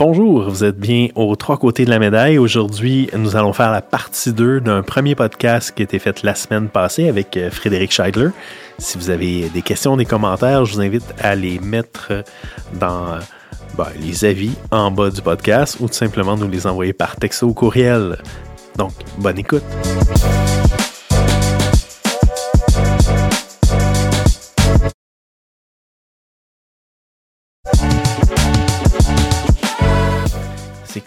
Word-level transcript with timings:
Bonjour, 0.00 0.48
vous 0.48 0.64
êtes 0.64 0.78
bien 0.78 1.08
aux 1.14 1.36
trois 1.36 1.58
côtés 1.58 1.84
de 1.84 1.90
la 1.90 1.98
médaille. 1.98 2.38
Aujourd'hui, 2.38 3.10
nous 3.14 3.36
allons 3.36 3.52
faire 3.52 3.70
la 3.70 3.82
partie 3.82 4.32
2 4.32 4.62
d'un 4.62 4.82
premier 4.82 5.14
podcast 5.14 5.74
qui 5.76 5.82
a 5.82 5.84
été 5.84 5.98
fait 5.98 6.22
la 6.22 6.34
semaine 6.34 6.70
passée 6.70 7.06
avec 7.06 7.36
euh, 7.36 7.50
Frédéric 7.50 7.92
Scheidler. 7.92 8.30
Si 8.78 8.96
vous 8.96 9.10
avez 9.10 9.50
des 9.50 9.60
questions, 9.60 9.98
des 9.98 10.06
commentaires, 10.06 10.64
je 10.64 10.72
vous 10.72 10.80
invite 10.80 11.04
à 11.20 11.34
les 11.34 11.58
mettre 11.58 12.24
dans 12.80 13.18
ben, 13.76 13.88
les 14.00 14.24
avis 14.24 14.52
en 14.70 14.90
bas 14.90 15.10
du 15.10 15.20
podcast 15.20 15.76
ou 15.80 15.86
tout 15.86 15.92
simplement 15.92 16.34
nous 16.34 16.48
les 16.48 16.66
envoyer 16.66 16.94
par 16.94 17.16
texto 17.16 17.48
ou 17.48 17.52
courriel. 17.52 18.16
Donc, 18.78 18.92
bonne 19.18 19.38
écoute. 19.38 19.64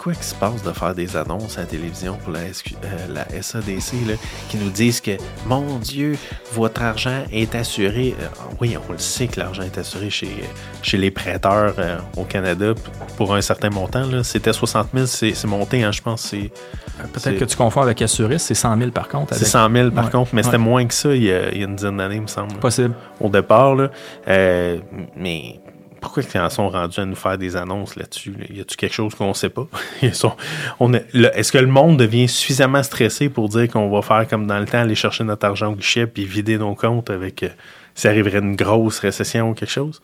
Quoi 0.04 0.14
qui 0.14 0.26
se 0.26 0.36
passe 0.36 0.62
de 0.64 0.72
faire 0.74 0.94
des 0.94 1.16
annonces 1.16 1.58
à 1.58 1.62
la 1.62 1.68
télévision 1.68 2.18
pour 2.18 2.34
la, 2.34 2.40
euh, 2.42 3.42
SADC 3.42 4.18
qui 4.50 4.58
nous 4.58 4.70
disent 4.70 5.00
que, 5.00 5.12
mon 5.48 5.80
Dieu, 5.80 6.18
votre 6.52 6.82
argent 6.82 7.24
est 7.32 7.56
assuré. 7.56 8.14
Euh, 8.20 8.26
oui, 8.60 8.76
on 8.78 8.92
le 8.92 8.98
sait 8.98 9.28
que 9.28 9.40
l'argent 9.40 9.64
est 9.64 9.78
assuré 9.78 10.10
chez, 10.10 10.44
chez 10.82 10.98
les 10.98 11.10
prêteurs 11.10 11.76
euh, 11.80 11.98
au 12.18 12.26
Canada 12.26 12.74
pour 13.16 13.34
un 13.34 13.40
certain 13.40 13.70
montant. 13.70 14.24
C'était 14.24 14.52
60 14.52 14.90
000, 14.94 15.06
c'est 15.06 15.46
monté, 15.46 15.84
hein, 15.84 15.94
je 15.94 16.02
pense. 16.02 16.32
Peut-être 16.32 17.40
que 17.40 17.46
tu 17.46 17.56
confonds 17.56 17.82
avec 17.82 18.02
assuré, 18.02 18.40
c'est 18.40 18.56
100 18.56 18.78
000 18.78 18.92
par 18.92 19.08
contre. 19.08 19.34
C'est 19.36 19.46
100 19.46 19.72
000 19.72 19.92
par 19.92 20.10
contre, 20.10 20.36
mais 20.36 20.44
c'était 20.44 20.58
moins 20.58 20.86
que 20.86 20.94
ça 20.94 21.16
il 21.16 21.24
y, 21.24 21.32
a, 21.32 21.50
une 21.54 21.76
dizaine 21.78 21.98
d'années, 21.98 22.16
il 22.16 22.22
me 22.22 22.28
semble. 22.28 22.56
Possible. 22.56 22.94
Au 23.22 23.30
départ, 23.30 23.76
là. 23.76 23.90
mais 24.28 25.62
pourquoi 26.04 26.22
ils 26.22 26.40
en 26.40 26.50
sont 26.50 26.70
rendus 26.70 27.00
à 27.00 27.06
nous 27.06 27.16
faire 27.16 27.38
des 27.38 27.56
annonces 27.56 27.96
là-dessus? 27.96 28.36
Y 28.50 28.60
a-t-il 28.60 28.76
quelque 28.76 28.94
chose 28.94 29.16
qu'on 29.16 29.30
ne 29.30 29.34
sait 29.34 29.50
pas? 29.50 29.66
Est-ce 30.02 31.52
que 31.52 31.58
le 31.58 31.68
monde 31.68 31.98
devient 31.98 32.28
suffisamment 32.28 32.84
stressé 32.84 33.30
pour 33.30 33.48
dire 33.48 33.70
qu'on 33.70 33.90
va 33.90 34.02
faire 34.02 34.28
comme 34.28 34.46
dans 34.46 34.60
le 34.60 34.66
temps, 34.66 34.80
aller 34.80 34.96
chercher 34.96 35.24
notre 35.24 35.48
argent 35.48 35.72
au 35.72 35.76
guichet 35.76 36.06
puis 36.06 36.26
vider 36.26 36.58
nos 36.58 36.76
comptes 36.76 37.10
avec. 37.10 37.44
Euh, 37.44 37.50
ça 37.96 38.10
arriverait 38.10 38.40
une 38.40 38.56
grosse 38.56 39.00
récession 39.00 39.52
ou 39.52 39.54
quelque 39.54 39.72
chose? 39.72 40.02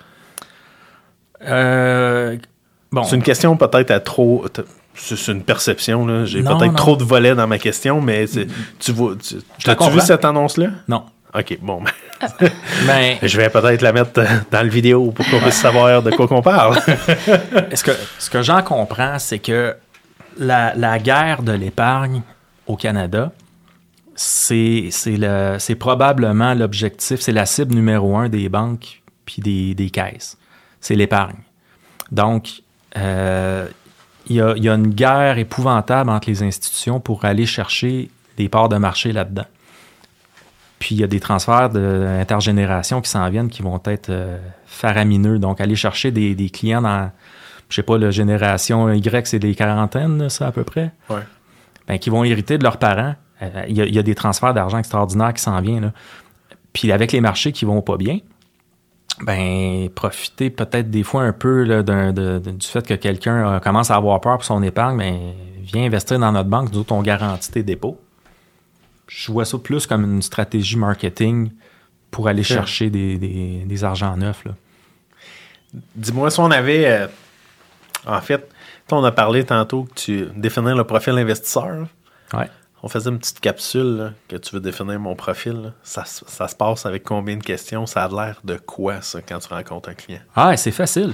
Euh, 1.45 2.37
bon. 2.91 3.03
C'est 3.03 3.17
une 3.17 3.23
question 3.23 3.57
peut-être 3.57 3.91
à 3.91 3.99
trop. 3.99 4.45
C'est 4.95 5.31
une 5.31 5.43
perception, 5.43 6.25
J'ai 6.25 6.43
peut-être 6.43 6.75
trop 6.75 6.95
de 6.95 7.03
volets 7.03 7.35
dans 7.35 7.47
ma 7.47 7.59
question, 7.59 8.01
mais 8.01 8.25
tu 8.79 8.91
vois. 8.93 9.15
Tu, 9.17 9.69
as-tu 9.69 9.89
vu 9.91 9.99
cette 9.99 10.23
annonce-là? 10.23 10.69
Non. 10.87 11.03
OK, 11.33 11.57
bon. 11.61 11.83
Ben, 12.85 13.17
je 13.21 13.37
vais 13.37 13.49
peut-être 13.49 13.81
la 13.81 13.93
mettre 13.93 14.21
dans 14.51 14.61
le 14.61 14.69
vidéo 14.69 15.11
pour 15.11 15.25
qu'on 15.29 15.39
puisse 15.39 15.55
savoir 15.55 16.03
de 16.03 16.11
quoi 16.11 16.27
qu'on 16.27 16.41
parle. 16.41 16.75
ce 17.73 17.83
que, 17.83 17.91
ce 18.17 18.29
que 18.29 18.41
j'en 18.41 18.61
comprends, 18.61 19.19
c'est 19.19 19.39
que 19.39 19.75
la, 20.37 20.99
guerre 20.99 21.43
de 21.43 21.51
l'épargne 21.51 22.21
au 22.67 22.75
Canada, 22.75 23.31
c'est 24.15 24.89
probablement 25.79 26.53
l'objectif, 26.53 27.21
c'est 27.21 27.31
la 27.31 27.45
cible 27.45 27.73
numéro 27.73 28.17
un 28.17 28.27
des 28.27 28.49
banques 28.49 29.01
puis 29.25 29.41
des, 29.75 29.89
caisses. 29.89 30.37
C'est 30.81 30.95
l'épargne. 30.95 31.37
Donc, 32.11 32.63
euh, 32.97 33.67
il 34.27 34.37
y, 34.37 34.41
a, 34.41 34.57
y, 34.57 34.67
a, 34.67 34.73
une 34.73 34.89
guerre 34.93 35.37
épouvantable 35.37 36.09
entre 36.09 36.29
les 36.29 36.43
institutions 36.43 36.99
pour 36.99 37.23
aller 37.23 37.45
chercher 37.45 38.09
des 38.37 38.49
parts 38.49 38.69
de 38.69 38.77
marché 38.77 39.11
là-dedans. 39.11 39.45
Puis 40.79 40.95
il 40.95 41.01
y 41.01 41.03
a 41.03 41.07
des 41.07 41.19
transferts 41.19 41.69
d'intergénération 41.69 43.01
qui 43.01 43.09
s'en 43.09 43.29
viennent 43.29 43.49
qui 43.49 43.61
vont 43.61 43.81
être 43.85 44.09
euh, 44.09 44.37
faramineux. 44.65 45.37
Donc, 45.37 45.59
aller 45.59 45.75
chercher 45.75 46.11
des, 46.11 46.49
clients 46.49 46.81
dans, 46.81 47.11
je 47.69 47.75
sais 47.75 47.83
pas, 47.83 47.97
la 47.97 48.11
génération 48.11 48.89
Y, 48.89 49.27
c'est 49.27 49.39
des 49.39 49.55
quarantaines, 49.55 50.29
ça 50.29 50.47
à 50.47 50.51
peu 50.51 50.63
près. 50.63 50.91
Ouais. 51.09 51.21
Ben, 51.87 51.99
qui 51.99 52.09
vont 52.09 52.23
hériter 52.23 52.57
de 52.57 52.63
leurs 52.63 52.77
parents. 52.77 53.15
Euh, 53.41 53.65
il 53.67 53.77
y, 53.77 53.99
a 53.99 54.03
des 54.03 54.15
transferts 54.15 54.53
d'argent 54.53 54.77
extraordinaires 54.77 55.33
qui 55.33 55.41
s'en 55.41 55.59
viennent. 55.61 55.91
Puis 56.71 56.91
avec 56.91 57.11
les 57.11 57.21
marchés 57.21 57.51
qui 57.51 57.65
vont 57.65 57.81
pas 57.81 57.97
bien, 57.97 58.19
ben 59.21 59.89
profiter 59.89 60.49
peut-être 60.49 60.89
des 60.89 61.03
fois 61.03 61.23
un 61.23 61.33
peu 61.33 61.65
du 61.83 62.67
fait 62.67 62.85
que 62.85 62.93
quelqu'un 62.93 63.55
euh, 63.55 63.59
commence 63.59 63.91
à 63.91 63.95
avoir 63.95 64.21
peur 64.21 64.37
pour 64.37 64.45
son 64.45 64.61
épargne, 64.61 64.97
ben 64.97 65.17
viens 65.61 65.85
investir 65.85 66.19
dans 66.19 66.31
notre 66.31 66.49
banque, 66.49 66.71
nous 66.71 66.79
autres 66.79 66.93
on 66.93 67.01
garantit 67.01 67.51
tes 67.51 67.63
dépôts 67.63 67.97
je 69.09 69.31
vois 69.31 69.45
ça 69.45 69.57
plus 69.57 69.87
comme 69.87 70.03
une 70.03 70.21
stratégie 70.21 70.77
marketing 70.77 71.51
pour 72.11 72.27
aller 72.27 72.43
chercher 72.43 72.89
des, 72.89 73.17
des, 73.17 73.83
argents 73.83 74.15
neufs. 74.15 74.43
Dis-moi 75.95 76.29
si 76.29 76.39
on 76.39 76.51
avait. 76.51 76.85
Euh, 76.85 77.07
en 78.05 78.21
fait, 78.21 78.49
on 78.91 79.03
a 79.03 79.11
parlé 79.11 79.43
tantôt 79.43 79.83
que 79.83 79.93
tu 79.93 80.27
définir 80.35 80.75
le 80.75 80.83
profil 80.83 81.13
investisseur. 81.13 81.87
Ouais. 82.33 82.49
On 82.81 82.87
faisait 82.87 83.09
une 83.09 83.19
petite 83.19 83.41
capsule 83.41 84.13
que 84.27 84.37
tu 84.37 84.55
veux 84.55 84.61
définir 84.61 84.99
mon 84.99 85.15
profil. 85.15 85.73
Ça, 85.83 86.05
se 86.05 86.55
passe 86.55 86.85
avec 86.85 87.03
combien 87.03 87.35
de 87.35 87.43
questions? 87.43 87.85
Ça 87.85 88.05
a 88.05 88.07
l'air 88.07 88.39
de 88.43 88.57
quoi, 88.57 89.01
ça, 89.01 89.21
quand 89.21 89.39
tu 89.39 89.53
rencontres 89.53 89.89
un 89.89 89.95
client? 89.95 90.21
Ah, 90.35 90.55
c'est 90.55 90.71
facile. 90.71 91.13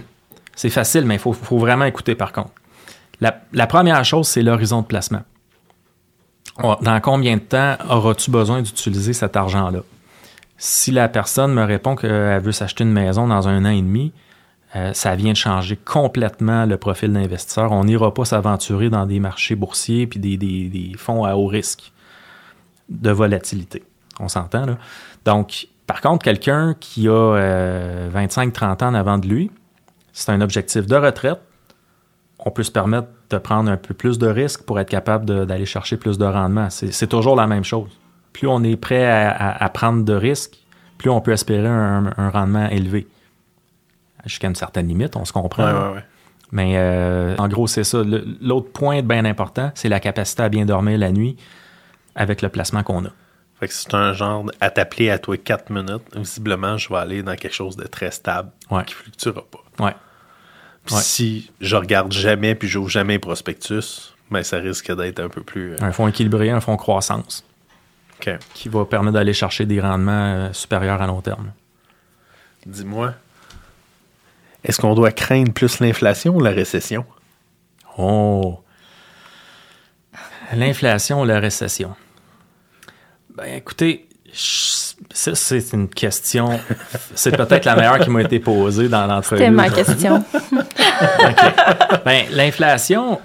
C'est 0.56 0.70
facile, 0.70 1.06
mais 1.06 1.16
il 1.16 1.20
faut, 1.20 1.34
vraiment 1.34 1.86
écouter 1.86 2.16
par 2.16 2.32
contre. 2.32 2.52
la 3.20 3.68
première 3.68 4.04
chose, 4.06 4.28
c'est 4.28 4.44
l'horizon 4.44 4.82
de 4.82 4.86
placement 4.86 5.24
dans 6.60 7.00
combien 7.02 7.36
de 7.36 7.42
temps 7.42 7.76
auras-tu 7.90 8.32
besoin 8.32 8.62
d'utiliser 8.62 9.14
cet 9.14 9.36
argent-là? 9.36 9.80
Si 10.58 10.92
la 10.92 11.10
personne 11.10 11.54
me 11.54 11.64
répond 11.64 11.96
qu'elle 11.96 12.42
veut 12.42 12.54
s'acheter 12.54 12.84
une 12.86 12.94
maison 12.94 13.28
dans 13.28 13.48
un 13.48 13.66
an 13.66 13.70
et 13.70 13.82
demi, 13.82 14.14
euh, 14.76 14.94
ça 14.94 15.16
vient 15.16 15.32
de 15.32 15.38
changer 15.38 15.78
complètement 15.78 16.66
le 16.66 16.78
profil 16.78 17.14
d'investisseur. 17.14 17.72
On 17.72 17.84
n'ira 17.84 18.14
pas 18.14 18.26
s'aventurer 18.26 18.90
dans 18.90 19.06
des 19.06 19.20
marchés 19.20 19.56
boursiers 19.56 20.08
puis 20.08 20.20
des, 20.20 20.92
fonds 20.98 21.24
à 21.24 21.36
haut 21.36 21.48
risque 21.48 21.92
de 22.90 23.10
volatilité. 23.10 23.84
On 24.20 24.28
s'entend, 24.28 24.66
là? 24.66 24.78
Donc, 25.26 25.68
par 25.88 26.02
contre, 26.02 26.24
quelqu'un 26.24 26.76
qui 26.80 27.08
a 27.08 27.38
25-30 28.10 28.84
euh, 28.84 28.86
ans 28.86 28.90
en 28.90 28.94
avant 28.94 29.18
de 29.18 29.28
lui, 29.28 29.52
c'est 30.14 30.32
un 30.32 30.42
objectif 30.42 30.88
de 30.88 30.96
retraite, 30.96 31.40
on 32.40 32.52
peut 32.52 32.64
se 32.64 32.72
permettre 32.72 33.08
de 33.36 33.40
prendre 33.40 33.70
un 33.70 33.78
peu 33.78 33.94
plus 33.94 34.18
de 34.18 34.28
risques 34.28 34.64
pour 34.64 34.80
être 34.80 34.90
capable 34.90 35.46
d'aller 35.46 35.66
chercher 35.66 35.98
plus 35.98 36.18
de 36.18 36.26
rendement. 36.26 36.70
C'est 36.70 37.08
toujours 37.08 37.36
la 37.36 37.48
même 37.48 37.64
chose. 37.64 37.90
Plus 38.34 38.48
on 38.48 38.64
est 38.64 38.78
prêt 38.78 39.06
à, 39.06 39.70
prendre 39.70 40.04
de 40.04 40.14
risques, 40.14 40.58
plus 40.98 41.10
on 41.10 41.22
peut 41.22 41.32
espérer 41.32 41.68
un, 41.68 42.30
rendement 42.32 42.68
élevé. 42.70 43.08
Jusqu'à 44.26 44.48
une 44.48 44.56
certaine 44.56 44.88
limite, 44.88 45.16
on 45.16 45.26
se 45.26 45.34
comprend. 45.34 45.96
Mais 46.52 46.74
euh, 46.78 47.36
en 47.38 47.48
gros, 47.48 47.68
c'est 47.68 47.84
ça. 47.84 48.02
L'autre 48.42 48.72
point 48.72 49.02
bien 49.02 49.26
important, 49.26 49.72
c'est 49.76 49.90
la 49.90 50.00
capacité 50.00 50.44
à 50.44 50.50
bien 50.50 50.66
dormir 50.66 50.98
la 50.98 51.12
nuit 51.12 51.36
avec 52.16 52.42
le 52.42 52.50
placement 52.50 52.84
qu'on 52.84 53.06
a. 53.06 53.10
Fait 53.60 53.68
que 53.68 53.74
c'est 53.74 53.94
un 53.94 54.14
genre 54.14 54.46
à 54.62 54.70
t'appeler 54.70 55.10
à 55.10 55.20
toi 55.20 55.38
4 55.38 55.70
minutes. 55.70 56.04
Visiblement, 56.16 56.78
je 56.78 56.90
vais 56.90 56.98
aller 56.98 57.24
dans 57.24 57.36
quelque 57.36 57.54
chose 57.54 57.76
de 57.76 57.86
très 57.88 58.12
stable 58.12 58.52
qui 58.70 58.76
ne 58.76 58.84
fluctuera 58.86 59.42
pas. 59.42 59.84
Ouais 59.84 59.96
si 60.88 61.52
je 61.62 61.76
regarde 61.76 62.12
jamais 62.12 62.56
puis 62.56 62.68
j'ouvre 62.68 62.90
jamais 62.90 63.20
prospectus, 63.20 64.14
ben, 64.32 64.44
ça 64.44 64.58
risque 64.58 64.96
d'être 64.96 65.20
un 65.20 65.30
peu 65.30 65.42
plus. 65.42 65.74
Euh, 65.74 65.78
un 65.82 65.92
fonds 65.92 66.08
équilibré, 66.08 66.50
un 66.50 66.62
fonds 66.62 66.78
croissance. 66.78 67.44
Qui 68.54 68.70
va 68.70 68.86
permettre 68.86 69.14
d'aller 69.14 69.34
chercher 69.34 69.66
des 69.66 69.80
rendements 69.80 70.34
euh, 70.34 70.54
supérieurs 70.54 71.02
à 71.02 71.06
long 71.06 71.22
terme. 71.22 71.52
Dis-moi, 72.66 73.14
est-ce 74.64 74.82
qu'on 74.82 74.96
doit 74.96 75.12
craindre 75.12 75.54
plus 75.54 75.80
l'inflation 75.80 76.36
ou 76.36 76.42
la 76.42 76.50
récession? 76.50 77.06
Oh! 77.98 78.64
L'inflation 80.54 81.22
ou 81.22 81.26
la 81.26 81.40
récession? 81.40 81.96
Ben 83.36 83.46
écoutez, 83.54 84.08
c'est 85.12 85.74
une 85.74 85.88
question. 85.88 86.60
C'est 87.16 87.36
peut-être 87.36 87.66
la 87.66 87.76
meilleure 87.76 88.00
qui 88.00 88.10
m'a 88.10 88.22
été 88.22 88.40
posée 88.40 88.90
dans 88.90 89.06
l'entrevue. 89.08 89.40
C'était 89.40 89.52
ma 89.52 89.70
question. 89.70 90.24
ben, 92.06 92.26
l'inflation, 92.32 93.20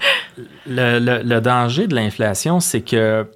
le, 0.67 1.41
danger 1.41 1.87
de 1.87 1.95
l'inflation, 1.95 2.61
c'est 2.61 2.81
que. 2.83 3.27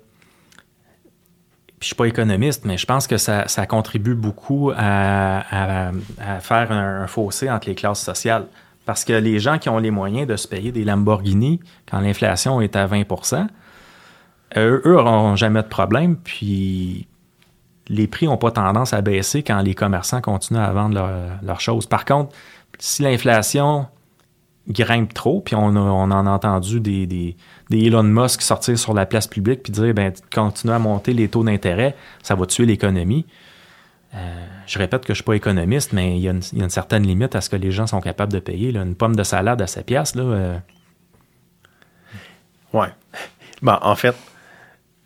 je 1.81 1.87
suis 1.87 1.95
pas 1.95 2.07
économiste, 2.07 2.65
mais 2.65 2.77
je 2.77 2.87
pense 2.87 3.07
que 3.07 3.17
ça, 3.17 3.45
contribue 3.69 4.15
beaucoup 4.15 4.73
à, 4.77 5.93
faire 6.41 6.73
un, 6.73 7.07
fossé 7.07 7.51
entre 7.51 7.69
les 7.69 7.75
classes 7.75 8.03
sociales. 8.03 8.47
Parce 8.85 9.05
que 9.05 9.15
les 9.15 9.39
gens 9.39 9.59
qui 9.59 9.71
ont 9.71 9.79
les 9.79 9.91
moyens 9.91 10.27
de 10.27 10.37
se 10.37 10.47
payer 10.47 10.71
des 10.71 10.85
Lamborghini 10.85 11.59
quand 11.91 12.01
l'inflation 12.01 12.61
est 12.61 12.77
à 12.77 12.87
20% 12.87 13.47
eux, 14.57 14.83
eux 14.85 14.95
n'auront 14.95 15.37
jamais 15.37 15.63
de 15.63 15.69
problème. 15.69 16.17
Puis 16.17 17.07
les 17.89 18.07
prix 18.07 18.27
n'ont 18.27 18.37
pas 18.37 18.51
tendance 18.51 18.93
à 18.93 19.03
baisser 19.03 19.43
quand 19.43 19.61
les 19.61 19.75
commerçants 19.75 20.21
continuent 20.21 20.61
à 20.61 20.73
vendre 20.73 21.01
leurs 21.43 21.61
choses. 21.61 21.87
Par 21.87 22.05
contre, 22.05 22.35
si 22.79 23.03
l'inflation 23.03 23.87
grimpe 24.69 25.13
trop, 25.13 25.41
puis 25.41 25.55
on, 25.55 25.77
en 25.77 26.11
a 26.11 26.31
entendu 26.31 26.81
des, 26.81 27.07
des, 27.07 27.37
Elon 27.71 28.03
Musk 28.03 28.41
sortir 28.41 28.79
sur 28.79 28.95
la 28.95 29.05
place 29.05 29.27
publique 29.27 29.63
puis 29.63 29.73
dire 29.73 29.93
ben 29.93 30.13
continuez 30.33 30.75
à 30.75 30.79
monter 30.79 31.13
les 31.13 31.29
taux 31.29 31.45
d'intérêt, 31.45 31.95
ça 32.23 32.35
va 32.35 32.47
tuer 32.47 32.65
l'économie. 32.65 33.27
Euh, 34.15 34.47
je 34.67 34.79
répète 34.79 35.03
que 35.03 35.09
je 35.09 35.13
ne 35.13 35.17
suis 35.17 35.25
pas 35.25 35.35
économiste, 35.35 35.93
mais 35.93 36.17
il 36.17 36.23
y, 36.23 36.29
a 36.29 36.31
une, 36.31 36.71
certaine 36.71 37.03
limite 37.03 37.35
à 37.35 37.41
ce 37.41 37.51
que 37.51 37.57
les 37.57 37.73
gens 37.73 37.87
sont 37.87 38.01
capables 38.01 38.33
de 38.33 38.39
payer. 38.39 38.71
Une 38.71 38.95
pomme 38.95 39.17
de 39.17 39.25
salade 39.25 39.61
à 39.61 39.67
7 39.67 39.85
piastres, 39.85 40.19
là, 40.19 40.25
euh, 40.25 40.59
Ouais. 42.73 42.89
Ben, 43.63 43.79
en 43.83 43.95
fait, 43.95 44.17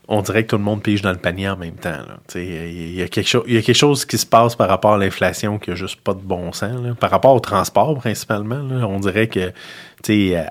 on 0.08 0.22
dirait 0.22 0.44
que 0.44 0.50
tout 0.50 0.56
le 0.56 0.62
monde 0.62 0.82
pige 0.82 1.02
dans 1.02 1.12
le 1.12 1.18
panier 1.18 1.50
en 1.50 1.56
même 1.56 1.76
temps. 1.76 1.98
Il 2.34 2.94
y, 2.94 3.02
a 3.02 3.08
quelque 3.08 3.28
chose, 3.28 3.44
il 3.46 3.54
y 3.54 3.58
a 3.58 3.62
quelque 3.62 3.76
chose 3.76 4.06
qui 4.06 4.16
se 4.16 4.24
passe 4.24 4.56
par 4.56 4.68
rapport 4.68 4.94
à 4.94 4.98
l'inflation 4.98 5.58
qui 5.58 5.70
n'a 5.70 5.76
juste 5.76 6.00
pas 6.00 6.14
de 6.14 6.20
bon 6.20 6.50
sens. 6.52 6.96
Par 6.98 7.10
rapport 7.10 7.34
au 7.34 7.40
transport, 7.40 7.96
principalement, 7.98 8.56
on 8.56 9.00
dirait 9.00 9.28
que 9.28 9.52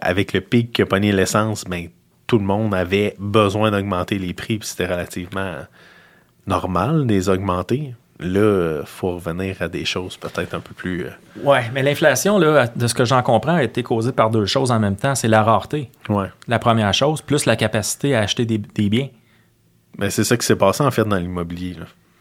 avec 0.02 0.34
le 0.34 0.42
pic 0.42 0.74
que 0.74 0.84
pogné 0.84 1.12
l'essence, 1.12 1.64
ben, 1.66 1.88
tout 2.28 2.38
le 2.38 2.46
monde 2.46 2.76
avait 2.76 3.16
besoin 3.18 3.72
d'augmenter 3.72 4.20
les 4.20 4.34
prix, 4.34 4.60
puis 4.60 4.68
c'était 4.68 4.86
relativement 4.86 5.56
normal 6.46 7.08
de 7.08 7.14
les 7.14 7.30
augmenter. 7.30 7.96
Là, 8.20 8.80
il 8.82 8.88
faut 8.88 9.12
revenir 9.16 9.62
à 9.62 9.68
des 9.68 9.86
choses 9.86 10.18
peut-être 10.18 10.56
un 10.56 10.60
peu 10.60 10.74
plus. 10.74 11.06
Euh, 11.06 11.10
Oui, 11.44 11.60
mais 11.74 11.84
l'inflation, 11.84 12.40
de 12.40 12.88
ce 12.88 12.94
que 12.94 13.06
j'en 13.06 13.22
comprends, 13.22 13.56
a 13.56 13.64
été 13.64 13.84
causée 13.84 14.12
par 14.12 14.32
deux 14.32 14.48
choses 14.48 14.72
en 14.72 14.80
même 14.80 14.96
temps. 14.96 15.14
C'est 15.14 15.28
la 15.28 15.44
rareté. 15.44 15.92
Ouais. 16.10 16.28
La 16.48 16.58
première 16.58 16.94
chose, 16.94 17.22
plus 17.22 17.46
la 17.46 17.56
capacité 17.56 18.16
à 18.16 18.22
acheter 18.22 18.46
des, 18.46 18.58
biens. 18.90 19.10
Mais 19.98 20.10
c'est 20.10 20.24
ça 20.24 20.38
qui 20.38 20.46
s'est 20.46 20.56
passé 20.56 20.84
en 20.84 20.92
fait 20.92 21.06
dans 21.06 21.18
l'immobilier. 21.18 21.76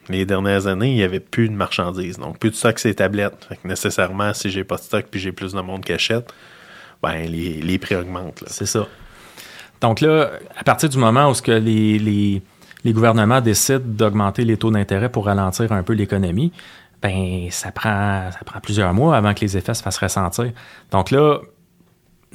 Les 0.08 0.24
dernières 0.24 0.66
années, 0.66 0.90
il 0.90 0.96
n'y 0.96 1.02
avait 1.02 1.20
plus 1.20 1.48
de 1.48 1.54
marchandises. 1.54 2.18
Donc, 2.18 2.38
plus 2.38 2.50
de 2.50 2.54
stock, 2.54 2.78
c'est 2.78 2.94
tablettes. 2.94 3.48
nécessairement, 3.64 4.32
si 4.34 4.50
j'ai 4.50 4.62
pas 4.62 4.76
de 4.76 4.82
stock 4.82 5.06
puis 5.10 5.20
j'ai 5.20 5.32
plus 5.32 5.52
de 5.52 5.60
monde 5.60 5.84
qui 5.84 5.92
achète, 5.92 6.32
ben, 7.02 7.28
les, 7.28 7.78
prix 7.78 7.96
augmentent. 7.96 8.44
C'est 8.46 8.66
ça. 8.66 8.86
Donc 9.80 10.00
là, 10.00 10.30
à 10.56 10.64
partir 10.64 10.88
du 10.88 10.96
moment 10.96 11.28
où 11.28 11.34
ce 11.34 11.42
que 11.42 11.52
les 11.52 12.42
les 12.86 12.92
gouvernements 12.92 13.40
décident 13.40 13.80
d'augmenter 13.84 14.44
les 14.44 14.56
taux 14.56 14.70
d'intérêt 14.70 15.08
pour 15.08 15.26
ralentir 15.26 15.72
un 15.72 15.82
peu 15.82 15.92
l'économie, 15.92 16.52
ben 17.02 17.48
ça 17.50 17.72
prend, 17.72 18.30
ça 18.30 18.38
prend 18.46 18.60
plusieurs 18.60 18.94
mois 18.94 19.16
avant 19.16 19.34
que 19.34 19.40
les 19.40 19.56
effets 19.56 19.74
se 19.74 19.82
fassent 19.82 19.98
ressentir. 19.98 20.52
Donc 20.92 21.10
là, 21.10 21.40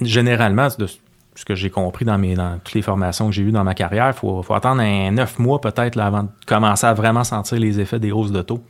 généralement, 0.01 0.67
de 0.77 0.87
ce 1.35 1.45
que 1.45 1.55
j'ai 1.55 1.69
compris 1.69 2.05
dans, 2.05 2.17
mes, 2.17 2.35
dans 2.35 2.59
toutes 2.59 2.73
les 2.73 2.81
formations 2.81 3.27
que 3.27 3.31
j'ai 3.31 3.43
eues 3.43 3.51
dans 3.51 3.63
ma 3.63 3.73
carrière, 3.73 4.09
il 4.09 4.13
faut, 4.13 4.43
attendre 4.53 4.81
un 4.81 5.11
neuf 5.11 5.39
mois 5.39 5.61
peut-être 5.61 5.97
avant 5.99 6.23
de 6.23 6.29
commencer 6.45 6.85
à 6.85 6.93
vraiment 6.93 7.23
sentir 7.23 7.59
les 7.59 7.79
effets 7.79 7.99
des 7.99 8.11
hausses 8.11 8.31
de 8.31 8.41
taux. 8.41 8.63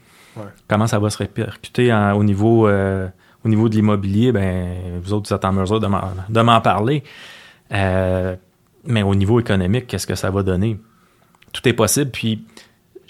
Comment 0.67 0.87
ça 0.87 0.99
va 0.99 1.09
se 1.09 1.17
répercuter 1.17 1.93
au, 2.15 2.23
niveau, 2.23 2.67
euh, 2.67 3.07
au 3.43 3.49
niveau 3.49 3.67
de 3.67 3.75
l'immobilier, 3.75 4.31
ben, 4.31 4.99
vous 5.01 5.11
autres, 5.11 5.29
vous 5.29 5.35
êtes 5.35 5.43
en 5.43 5.51
mesure 5.51 5.79
de 5.79 6.41
m'en 6.41 6.61
parler. 6.61 7.03
Euh, 7.73 8.35
mais 8.85 9.03
au 9.03 9.15
niveau 9.15 9.39
économique, 9.39 9.87
qu'est-ce 9.87 10.07
que 10.07 10.15
ça 10.15 10.29
va 10.29 10.43
donner? 10.43 10.79
tout 11.51 11.67
est 11.67 11.73
possible. 11.73 12.11
Puis, 12.11 12.45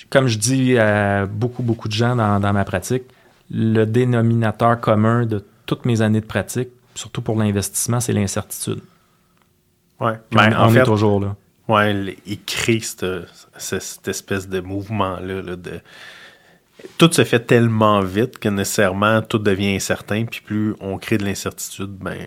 comme 0.10 0.28
je 0.28 0.38
dis 0.38 0.78
à 0.78 1.26
beaucoup, 1.26 1.64
beaucoup 1.64 1.88
de 1.88 1.94
gens 1.94 2.16
dans, 2.16 2.54
ma 2.54 2.66
pratique, 2.66 3.04
le 3.50 3.86
dénominateur 3.86 4.80
commun 4.80 5.26
de 5.26 5.44
toutes 5.66 5.86
mes 5.86 6.02
années 6.02 6.22
de 6.22 6.26
pratique, 6.26 6.70
surtout 6.96 7.22
pour 7.22 7.38
l'investissement, 7.38 8.00
c'est 8.00 8.14
l'incertitude. 8.14 8.80
Oui, 10.02 10.12
ben, 10.32 10.56
on, 10.58 10.76
est 10.76 10.84
toujours 10.84 11.20
là. 11.20 11.36
Oui, 11.68 12.18
il 12.26 12.44
crée 12.44 12.82
cette, 12.82 14.08
espèce 14.08 14.50
de 14.50 14.60
mouvement-là. 14.60 15.56
de... 15.56 15.80
Tout 16.98 17.12
se 17.14 17.24
fait 17.24 17.42
tellement 17.42 18.02
vite 18.02 18.40
que 18.40 18.50
nécessairement 18.50 19.22
tout 19.22 19.38
devient 19.38 19.76
incertain, 19.76 20.26
puis 20.26 20.42
plus 20.42 20.76
on 20.80 20.98
crée 20.98 21.20
de 21.20 21.24
l'incertitude, 21.24 21.92
ben 21.92 22.18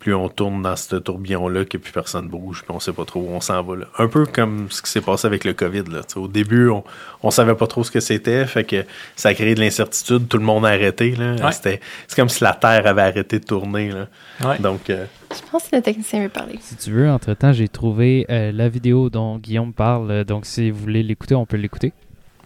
plus 0.00 0.14
on 0.14 0.28
tourne 0.28 0.62
dans 0.62 0.74
ce 0.76 0.96
tourbillon-là 0.96 1.66
que 1.66 1.76
plus 1.76 1.92
personne 1.92 2.26
bouge, 2.26 2.62
puis 2.66 2.74
on 2.74 2.80
sait 2.80 2.92
pas 2.92 3.04
trop 3.04 3.20
où 3.20 3.28
on 3.30 3.40
s'en 3.40 3.62
va. 3.62 3.76
Là. 3.76 3.84
Un 3.98 4.08
peu 4.08 4.24
comme 4.24 4.68
ce 4.70 4.82
qui 4.82 4.90
s'est 4.90 5.02
passé 5.02 5.26
avec 5.26 5.44
le 5.44 5.52
COVID. 5.52 5.84
Là. 5.90 6.00
Au 6.16 6.26
début, 6.26 6.70
on, 6.70 6.82
on 7.22 7.30
savait 7.30 7.54
pas 7.54 7.66
trop 7.66 7.84
ce 7.84 7.90
que 7.90 8.00
c'était, 8.00 8.46
fait 8.46 8.64
que 8.64 8.84
ça 9.14 9.28
a 9.28 9.34
créé 9.34 9.54
de 9.54 9.60
l'incertitude, 9.60 10.26
tout 10.26 10.38
le 10.38 10.44
monde 10.44 10.64
a 10.64 10.70
arrêté. 10.70 11.14
Là. 11.14 11.36
c'est 11.52 11.80
comme 12.16 12.30
si 12.30 12.42
la 12.42 12.54
Terre 12.54 12.86
avait 12.86 13.02
arrêté 13.02 13.38
de 13.38 13.44
tourner. 13.44 13.92
Là. 13.92 14.56
Donc, 14.58 14.88
euh, 14.88 15.04
Je 15.30 15.50
pense 15.50 15.68
que 15.68 15.76
le 15.76 15.82
technicien 15.82 16.22
veut 16.22 16.30
parler. 16.30 16.58
Si 16.62 16.76
tu 16.76 16.90
veux, 16.90 17.10
entre-temps, 17.10 17.52
j'ai 17.52 17.68
trouvé 17.68 18.24
euh, 18.30 18.52
la 18.52 18.70
vidéo 18.70 19.10
dont 19.10 19.36
Guillaume 19.36 19.74
parle, 19.74 20.24
donc 20.24 20.46
si 20.46 20.70
vous 20.70 20.80
voulez 20.80 21.02
l'écouter, 21.02 21.34
on 21.34 21.44
peut 21.44 21.58
l'écouter. 21.58 21.92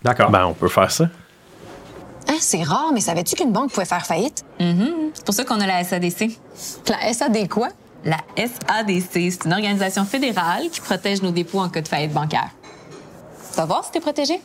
D'accord. 0.02 0.30
Ben, 0.30 0.44
on 0.44 0.54
peut 0.54 0.68
faire 0.68 0.90
ça. 0.90 1.08
Hein, 2.28 2.36
c'est 2.40 2.62
rare, 2.62 2.90
mais 2.92 3.00
savais-tu 3.00 3.36
qu'une 3.36 3.52
banque 3.52 3.70
pouvait 3.70 3.86
faire 3.86 4.04
faillite? 4.06 4.44
Mm-hmm. 4.60 4.92
C'est 5.14 5.24
pour 5.24 5.34
ça 5.34 5.44
qu'on 5.44 5.60
a 5.60 5.66
la 5.66 5.84
SADC. 5.84 6.38
La 6.88 7.12
SAD 7.12 7.48
quoi? 7.48 7.68
La 8.04 8.18
SADC, 8.36 9.30
c'est 9.30 9.44
une 9.44 9.52
organisation 9.52 10.04
fédérale 10.04 10.68
qui 10.70 10.80
protège 10.80 11.22
nos 11.22 11.30
dépôts 11.30 11.60
en 11.60 11.68
cas 11.68 11.80
de 11.80 11.88
faillite 11.88 12.12
bancaire. 12.12 12.50
Tu 13.50 13.56
vas 13.56 13.66
voir 13.66 13.84
si 13.84 13.92
t'es 13.92 14.00
protégé. 14.00 14.40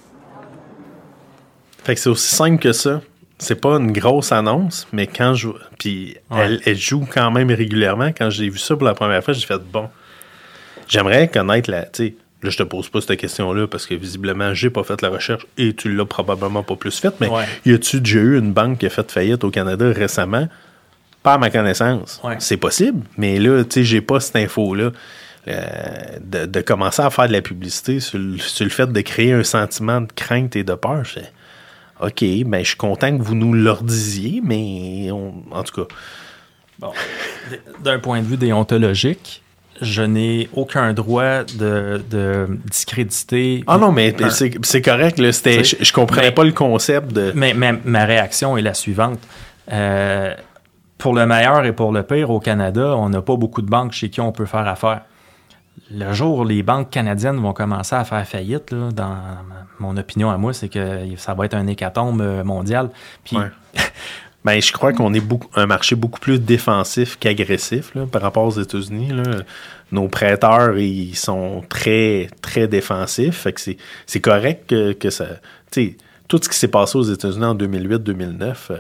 Fait 1.84 1.96
que 1.96 2.02
c'est 2.02 2.10
aussi 2.10 2.36
simple 2.36 2.62
que 2.62 2.72
ça. 2.72 3.02
C'est 3.38 3.56
pas 3.56 3.78
une 3.78 3.92
grosse 3.94 4.32
annonce, 4.32 4.86
mais 4.92 5.08
quand 5.08 5.34
je. 5.34 5.50
Puis 5.78 6.18
elle, 6.30 6.62
elle, 6.66 6.78
joue 6.78 7.08
quand 7.12 7.32
même 7.32 7.50
régulièrement. 7.50 8.10
Quand 8.10 8.30
j'ai 8.30 8.50
vu 8.50 8.60
ça 8.60 8.76
pour 8.76 8.86
la 8.86 8.94
première 8.94 9.24
fois, 9.24 9.34
j'ai 9.34 9.46
fait 9.46 9.58
bon. 9.58 9.90
J'aimerais 10.88 11.30
connaître 11.30 11.72
la. 11.72 11.84
Tu 11.84 12.08
sais, 12.08 12.16
Là, 12.42 12.50
je 12.50 12.58
te 12.58 12.64
pose 12.64 12.88
pas 12.90 13.02
cette 13.02 13.20
question-là 13.20 13.68
parce 13.68 13.86
que 13.86 13.96
visiblement, 13.96 14.54
j'ai 14.54 14.70
pas 14.70 14.84
fait 14.84 15.02
la 15.02 15.10
recherche 15.10 15.46
et 15.58 15.74
tu 15.74 15.94
l'as 15.94 16.06
probablement 16.06 16.64
pas 16.64 16.76
plus 16.76 16.98
faite. 16.98 17.16
Mais 17.20 17.30
y 17.66 17.74
a-tu 17.74 18.00
déjà 18.00 18.20
eu 18.20 18.40
une 18.40 18.54
banque 18.54 18.80
qui 18.80 18.86
a 18.86 18.90
fait 18.90 19.12
faillite 19.12 19.44
au 19.44 19.52
Canada 19.52 19.92
récemment? 19.94 20.48
Pas 21.22 21.34
à 21.34 21.38
ma 21.38 21.50
connaissance. 21.50 22.22
C'est 22.40 22.58
possible, 22.58 23.02
mais 23.18 23.40
là, 23.40 23.64
tu 23.64 23.72
sais, 23.72 23.84
j'ai 23.84 24.02
pas 24.02 24.20
cette 24.20 24.38
info-là. 24.38 24.92
Euh, 25.48 26.20
de, 26.22 26.62
commencer 26.62 27.02
à 27.02 27.10
faire 27.10 27.28
de 27.28 27.32
la 27.32 27.42
publicité 27.42 28.02
sur, 28.02 28.20
le 28.20 28.38
fait 28.70 28.92
de 28.92 29.02
créer 29.02 29.32
un 29.32 29.44
sentiment 29.44 30.02
de 30.02 30.12
crainte 30.12 30.56
et 30.58 30.64
de 30.64 30.74
peur, 30.74 31.06
je 31.06 31.14
fais 31.14 31.32
OK, 32.02 32.24
ben 32.46 32.60
je 32.62 32.70
suis 32.70 32.78
content 32.78 33.18
que 33.18 33.24
vous 33.24 33.36
nous 33.36 33.54
le 33.54 33.74
disiez, 33.82 34.42
mais 34.44 35.10
en 35.12 35.64
tout 35.64 35.82
cas. 35.82 35.96
Bon. 36.78 36.92
D'un 37.84 38.00
point 38.00 38.22
de 38.22 38.28
vue 38.28 38.38
déontologique, 38.38 39.42
je 39.82 40.02
n'ai 40.02 40.50
aucun 40.54 40.94
droit 40.94 41.44
de, 41.44 42.48
discréditer. 42.66 43.64
Ah 43.68 43.78
non, 43.78 43.92
mais 43.92 44.16
c'est 44.30 44.82
correct. 44.82 45.20
Là, 45.20 45.32
je, 45.32 45.76
je 45.80 45.94
comprenais 45.94 46.32
pas 46.32 46.44
le 46.44 46.52
concept 46.52 47.14
de. 47.14 47.32
Mais, 47.36 47.54
ma 47.54 48.06
réaction 48.06 48.58
est 48.58 48.62
la 48.62 48.74
suivante. 48.74 49.20
Euh, 49.72 50.34
pour 50.98 51.14
le 51.14 51.26
meilleur 51.26 51.66
et 51.66 51.72
pour 51.72 51.92
le 51.92 52.04
pire, 52.04 52.30
au 52.30 52.40
Canada, 52.40 52.96
on 52.98 53.10
n'a 53.10 53.22
pas 53.22 53.36
beaucoup 53.36 53.62
de 53.62 53.70
banques 53.70 53.94
chez 53.94 54.10
qui 54.10 54.20
on 54.20 54.32
peut 54.32 54.46
faire 54.46 54.68
affaire. 54.68 55.02
Le 55.92 56.12
jour 56.14 56.40
où 56.40 56.44
les 56.44 56.62
banques 56.62 56.90
canadiennes 56.90 57.38
vont 57.38 57.54
commencer 57.54 57.96
à 57.96 58.04
faire 58.04 58.28
faillite, 58.28 58.74
dans 58.74 59.16
mon 59.80 59.96
opinion 59.96 60.30
à 60.30 60.38
moi, 60.38 60.54
c'est 60.54 60.68
que 60.68 61.16
ça 61.16 61.34
va 61.34 61.46
être 61.46 61.54
un 61.54 61.68
hécatombe 61.68 62.22
euh, 62.22 62.44
mondial. 62.44 62.90
Puis 63.24 63.38
Ben, 64.46 64.62
je 64.62 64.72
crois 64.72 64.94
qu'on 64.94 65.14
est 65.14 65.20
beaucoup, 65.20 65.50
un 65.56 65.66
marché 65.66 65.96
beaucoup 65.96 66.20
plus 66.20 66.40
défensif 66.40 67.18
qu'agressif 67.20 67.94
par 68.12 68.22
rapport 68.22 68.46
aux 68.46 68.62
États-Unis. 68.62 69.12
Nos 69.92 70.08
prêteurs, 70.08 70.78
ils 70.78 71.16
sont 71.16 71.64
très, 71.68 72.30
très 72.42 72.68
défensifs. 72.68 73.36
Fait 73.36 73.54
que 73.54 73.60
c'est 74.06 74.22
correct 74.22 74.70
que, 74.70 74.94
que 74.94 75.10
ça. 75.10 75.28
Tout 76.28 76.40
ce 76.42 76.50
qui 76.50 76.58
s'est 76.58 76.70
passé 76.70 76.98
aux 76.98 77.04
États-Unis 77.04 77.46
en 77.46 77.56
2008-2009, 77.56 78.56
euh, 78.72 78.78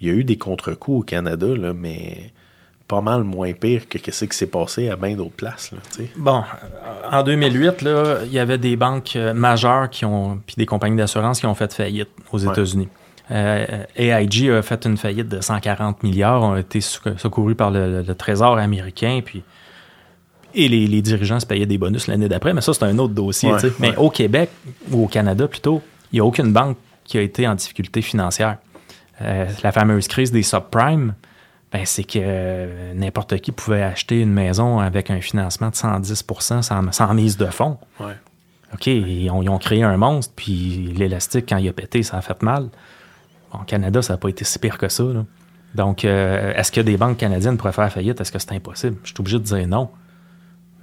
il 0.00 0.08
y 0.08 0.10
a 0.10 0.14
eu 0.14 0.24
des 0.24 0.38
contre-coups 0.38 1.00
au 1.00 1.02
Canada, 1.02 1.48
là, 1.48 1.74
mais 1.74 2.30
pas 2.86 3.00
mal 3.00 3.24
moins 3.24 3.52
pire 3.52 3.88
que 3.88 3.98
ce 4.12 4.24
qui 4.26 4.36
s'est 4.36 4.46
passé 4.46 4.88
à 4.88 4.96
bien 4.96 5.16
d'autres 5.16 5.34
places. 5.34 5.70
bon, 6.16 6.44
en 7.10 7.22
2008, 7.22 7.82
là, 7.82 8.18
il 8.24 8.32
y 8.32 8.38
avait 8.38 8.58
des 8.58 8.76
banques 8.76 9.16
euh, 9.16 9.34
majeures 9.34 9.90
qui 9.90 10.04
ont, 10.04 10.40
puis 10.46 10.54
des 10.56 10.66
compagnies 10.66 10.96
d'assurance 10.96 11.40
qui 11.40 11.46
ont 11.46 11.54
fait 11.54 11.72
faillite 11.72 12.10
aux 12.30 12.38
États-Unis. 12.38 12.88
AIG 13.30 14.50
a 14.50 14.62
fait 14.62 14.84
une 14.84 14.96
faillite 14.96 15.28
de 15.28 15.40
140 15.40 16.02
milliards, 16.02 16.42
ont 16.42 16.56
été 16.56 16.80
secourus 16.80 17.54
par 17.54 17.70
le, 17.70 18.02
Trésor 18.14 18.58
américain, 18.58 19.20
puis 19.24 19.42
et 20.56 20.68
les, 20.68 21.02
dirigeants 21.02 21.40
se 21.40 21.46
payaient 21.46 21.66
des 21.66 21.78
bonus 21.78 22.06
l'année 22.06 22.28
d'après, 22.28 22.54
mais 22.54 22.60
ça, 22.60 22.72
c'est 22.72 22.84
un 22.84 22.96
autre 22.98 23.14
dossier. 23.14 23.50
Mais 23.80 23.96
au 23.96 24.08
Québec, 24.08 24.50
ou 24.90 25.04
au 25.04 25.08
Canada 25.08 25.48
plutôt, 25.48 25.82
il 26.12 26.16
n'y 26.16 26.20
a 26.20 26.24
aucune 26.24 26.52
banque 26.52 26.76
qui 27.02 27.18
a 27.18 27.22
été 27.22 27.48
en 27.48 27.54
difficulté 27.54 28.02
financière. 28.02 28.58
Euh, 29.20 29.46
la 29.62 29.72
fameuse 29.72 30.06
crise 30.06 30.30
des 30.30 30.42
subprimes, 30.42 31.14
ben, 31.72 31.84
c'est 31.84 32.04
que 32.04 32.92
n'importe 32.94 33.38
qui 33.38 33.50
pouvait 33.50 33.82
acheter 33.82 34.20
une 34.20 34.32
maison 34.32 34.78
avec 34.78 35.10
un 35.10 35.20
financement 35.20 35.70
de 35.70 35.74
110% 35.74 36.92
sans, 36.92 37.14
mise 37.14 37.36
de 37.36 37.46
fonds. 37.46 37.78
OK, 38.72 38.86
ils 38.86 39.30
ont, 39.30 39.42
ils 39.42 39.48
ont, 39.48 39.58
créé 39.58 39.82
un 39.82 39.96
monstre, 39.96 40.32
puis 40.36 40.92
l'élastique, 40.96 41.46
quand 41.48 41.58
il 41.58 41.68
a 41.68 41.72
pété, 41.72 42.02
ça 42.02 42.16
a 42.16 42.22
fait 42.22 42.42
mal. 42.42 42.68
En 43.54 43.64
Canada, 43.64 44.02
ça 44.02 44.14
n'a 44.14 44.16
pas 44.18 44.28
été 44.28 44.44
si 44.44 44.58
pire 44.58 44.78
que 44.78 44.88
ça. 44.88 45.04
Donc, 45.74 46.04
euh, 46.04 46.52
est-ce 46.54 46.70
que 46.70 46.80
des 46.80 46.96
banques 46.96 47.18
canadiennes 47.18 47.56
pourraient 47.56 47.72
faire 47.72 47.90
faillite? 47.92 48.20
Est-ce 48.20 48.32
que 48.32 48.38
c'est 48.38 48.52
impossible? 48.52 48.96
Je 49.02 49.08
suis 49.08 49.16
obligé 49.20 49.38
de 49.38 49.44
dire 49.44 49.66
non. 49.66 49.90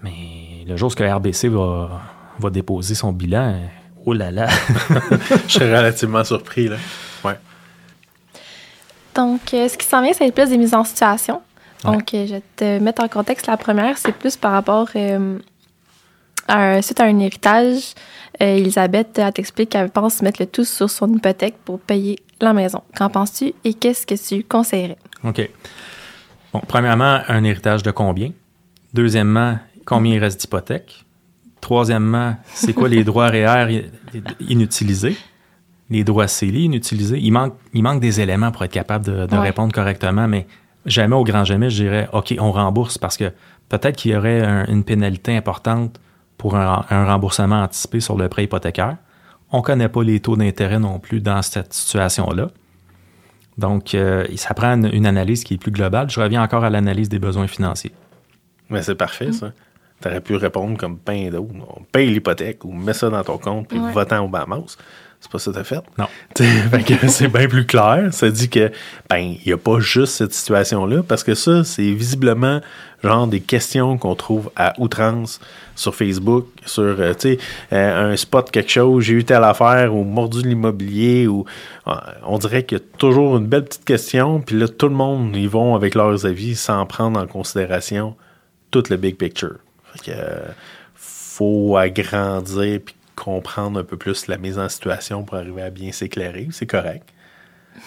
Mais 0.04 0.66
le 0.68 0.76
jour 0.78 0.94
où 0.98 1.04
RBC 1.04 1.48
va, 1.50 2.02
va 2.40 2.50
déposer 2.50 2.96
son 2.96 3.14
bilan, 3.14 3.60
oh 4.06 4.14
là 4.14 4.32
là! 4.32 4.48
Je 5.48 5.54
serais 5.54 5.78
relativement 5.78 6.24
surpris. 6.24 6.68
Là. 6.68 6.78
Ouais. 7.24 7.38
Donc, 9.16 9.54
euh, 9.54 9.68
ce 9.68 9.78
qui 9.78 9.86
s'en 9.86 10.02
vient, 10.02 10.14
c'est 10.14 10.32
plus 10.32 10.50
des 10.50 10.58
mises 10.58 10.74
en 10.74 10.84
situation. 10.84 11.42
Donc, 11.84 12.14
euh, 12.14 12.28
je 12.28 12.34
vais 12.36 12.44
te 12.56 12.80
mettre 12.80 13.04
en 13.04 13.08
contexte. 13.08 13.48
La 13.48 13.58
première, 13.58 13.98
c'est 13.98 14.12
plus 14.12 14.38
par 14.38 14.52
rapport 14.52 14.90
à, 16.52 16.82
suite 16.82 17.00
à 17.00 17.06
un 17.06 17.20
héritage. 17.20 17.94
Elisabeth, 18.40 19.20
elle 19.20 19.32
t'explique 19.34 19.70
qu'elle 19.70 19.90
pense 19.90 20.22
mettre 20.22 20.42
le 20.42 20.48
tout 20.48 20.64
sur 20.64 20.90
son 20.90 21.14
hypothèque 21.14 21.56
pour 21.64 21.80
payer 21.80 22.18
la 22.40 22.54
maison. 22.54 22.82
Qu'en 22.96 23.10
penses-tu 23.10 23.54
et 23.64 23.74
qu'est-ce 23.74 24.06
que 24.08 24.16
tu 24.16 24.44
conseillerais? 24.44 24.98
OK. 25.24 25.48
Bon, 26.54 26.62
premièrement, 26.68 27.20
un 27.28 27.44
héritage 27.44 27.84
de 27.84 27.92
combien? 27.92 28.32
Deuxièmement, 28.94 29.58
combien 29.86 30.16
il 30.16 30.20
reste 30.20 30.42
d'hypothèques. 30.42 31.06
Troisièmement, 31.62 32.36
c'est 32.54 32.74
quoi 32.74 32.90
les 32.90 33.04
droits 33.04 33.28
REER 33.30 33.84
inutilisés, 34.40 35.16
les 35.90 36.04
droits 36.04 36.28
CELI 36.28 36.64
inutilisés? 36.66 37.20
Il 37.20 37.32
manque, 37.32 37.54
il 37.74 37.84
manque 37.84 38.00
des 38.02 38.20
éléments 38.20 38.52
pour 38.52 38.64
être 38.64 38.72
capable 38.72 39.06
de, 39.06 39.26
de 39.28 39.36
Ouais. 39.36 39.40
répondre 39.42 39.72
correctement, 39.74 40.28
mais 40.28 40.48
jamais 40.86 41.16
au 41.16 41.24
grand 41.24 41.44
jamais, 41.46 41.70
je 41.70 41.84
dirais, 41.84 42.10
OK, 42.14 42.34
on 42.40 42.52
rembourse 42.52 42.98
parce 42.98 43.18
que 43.18 43.32
peut-être 43.70 43.96
qu'il 43.96 44.12
y 44.12 44.16
aurait 44.16 44.42
un- 44.42 44.66
une 44.66 44.84
pénalité 44.84 45.38
importante 45.38 46.00
pour 46.42 46.56
un, 46.56 46.84
un 46.90 47.06
remboursement 47.06 47.62
anticipé 47.62 48.00
sur 48.00 48.18
le 48.18 48.28
prêt 48.28 48.46
hypothécaire. 48.46 48.98
On 49.52 49.58
ne 49.60 49.62
connaît 49.62 49.90
pas 49.90 50.02
les 50.02 50.20
taux 50.20 50.36
d'intérêt 50.36 50.80
non 50.80 50.98
plus 50.98 51.22
dans 51.22 51.40
cette 51.44 51.72
situation-là. 51.72 52.48
Donc, 53.60 53.94
euh, 53.94 54.26
ça 54.38 54.56
prend 54.56 54.74
une, 54.74 54.90
une 54.92 55.06
analyse 55.06 55.44
qui 55.44 55.54
est 55.54 55.58
plus 55.58 55.70
globale. 55.72 56.10
Je 56.10 56.20
reviens 56.20 56.42
encore 56.42 56.64
à 56.64 56.72
l'analyse 56.72 57.10
des 57.10 57.20
besoins 57.20 57.46
financiers. 57.46 57.92
Mais 58.72 58.82
c'est 58.82 58.96
parfait, 58.96 59.32
ça. 59.34 59.52
Tu 60.02 60.08
aurais 60.08 60.20
pu 60.22 60.36
répondre 60.36 60.78
comme 60.80 60.98
pain 60.98 61.30
d'eau. 61.30 61.48
On 61.78 61.84
paye 61.84 62.10
l'hypothèque 62.10 62.66
ou 62.66 62.72
mets 62.74 62.94
ça 62.94 63.12
dans 63.12 63.24
ton 63.24 63.38
compte 63.38 63.68
puis 63.68 63.78
Ouais. 63.78 63.92
va-t'en 63.92 64.26
au 64.26 64.28
Bahamas. 64.28 64.78
C'est 65.22 65.32
pas 65.32 65.38
ça 65.38 65.52
que 65.52 65.58
t'as 65.58 65.64
fait? 65.64 65.84
Non. 66.00 66.08
C'est 67.08 67.28
bien 67.28 67.48
plus 67.48 67.68
clair. 67.68 68.08
Ça 68.12 68.32
dit 68.32 68.50
que, 68.50 68.72
ben, 69.08 69.18
il 69.18 69.42
n'y 69.46 69.54
a 69.54 69.58
pas 69.58 69.80
juste 69.80 70.16
cette 70.16 70.34
situation-là, 70.34 71.04
parce 71.04 71.24
que 71.24 71.36
ça, 71.36 71.64
c'est 71.64 71.92
visiblement 71.92 72.60
genre 73.04 73.28
des 73.28 73.40
questions 73.40 74.00
qu'on 74.00 74.16
trouve 74.16 74.50
à 74.56 74.74
outrance 74.80 75.40
sur 75.76 75.94
Facebook, 75.94 76.48
sur, 76.66 76.84
euh, 76.84 77.14
tu 77.14 77.36
sais, 77.36 77.38
euh, 77.72 78.12
un 78.12 78.18
spot, 78.18 78.50
quelque 78.50 78.72
chose, 78.72 79.04
j'ai 79.04 79.14
eu 79.14 79.24
telle 79.24 79.44
affaire, 79.44 79.94
ou 79.96 80.04
mordu 80.04 80.42
de 80.42 80.48
l'immobilier, 80.48 81.28
ou 81.28 81.46
euh, 81.88 81.94
on 82.26 82.40
dirait 82.40 82.64
qu'il 82.64 82.80
y 82.80 82.82
a 82.82 82.84
toujours 82.98 83.38
une 83.38 83.46
belle 83.46 83.66
petite 83.66 83.86
question, 83.86 84.42
puis 84.42 84.58
là, 84.58 84.68
tout 84.68 84.90
le 84.90 84.96
monde, 84.96 85.36
ils 85.36 85.50
vont 85.50 85.76
avec 85.76 85.94
leurs 85.94 86.26
avis 86.26 86.56
sans 86.56 86.84
prendre 86.88 87.20
en 87.20 87.28
considération 87.28 88.16
tout 88.72 88.84
le 88.90 88.98
big 88.98 89.18
picture. 89.18 89.58
Fait 89.94 90.12
que, 90.12 90.18
faut 90.96 91.78
agrandir 91.78 92.80
puis 92.86 92.96
comprendre 93.16 93.80
un 93.80 93.84
peu 93.84 93.98
plus 93.98 94.28
la 94.28 94.38
mise 94.38 94.58
en 94.60 94.70
situation 94.70 95.24
pour 95.24 95.38
arriver 95.38 95.62
à 95.62 95.70
bien 95.70 95.92
s'éclairer. 95.92 96.48
C'est 96.52 96.66
correct. 96.66 97.08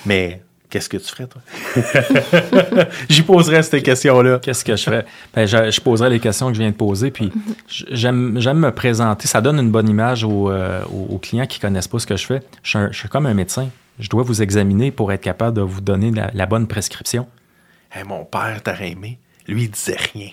Mais 0.07 0.43
qu'est-ce 0.71 0.89
que 0.89 0.97
tu 0.97 1.09
ferais, 1.09 1.27
toi? 1.27 1.43
J'y 3.09 3.23
poserais 3.23 3.63
cette 3.63 3.83
question-là. 3.83 4.39
Qu'est-ce 4.41 4.65
que 4.65 4.77
je 4.77 4.83
ferais? 4.83 5.05
Ben, 5.35 5.47
je, 5.47 5.71
je 5.71 5.81
poserais 5.81 6.11
les 6.11 6.21
questions 6.21 6.49
que 6.49 6.55
je 6.55 6.61
viens 6.61 6.71
de 6.71 6.77
poser, 6.77 7.11
puis 7.11 7.33
j'aime 7.69 8.33
me 8.39 8.71
présenter. 8.71 9.29
Ça 9.29 9.41
donne 9.41 9.59
une 9.59 9.71
bonne 9.71 9.89
image 9.89 10.25
aux, 10.25 10.51
euh, 10.51 10.83
aux- 10.87 11.19
clients 11.19 11.47
qui 11.47 11.61
connaissent 11.61 11.89
pas 11.89 11.99
ce 11.99 12.07
que 12.07 12.17
je 12.17 12.27
fais. 12.27 12.43
Je 12.63 12.69
suis, 12.71 12.79
un- 12.79 12.91
je 12.93 12.99
suis 12.99 13.09
comme 13.09 13.27
un 13.27 13.35
médecin. 13.35 13.69
Je 13.99 14.09
dois 14.09 14.23
vous 14.25 14.43
examiner 14.43 14.91
pour 14.91 15.13
être 15.13 15.21
capable 15.21 15.57
de 15.57 15.63
vous 15.63 15.81
donner 15.81 16.11
la, 16.11 16.31
la 16.35 16.47
bonne 16.47 16.67
prescription. 16.67 17.29
Hey, 17.93 18.03
mon 18.05 18.25
père 18.25 18.61
t'aurait 18.63 18.91
aimé. 18.91 19.19
Lui, 19.47 19.65
il 19.65 19.71
disait 19.71 19.97
rien. 20.13 20.31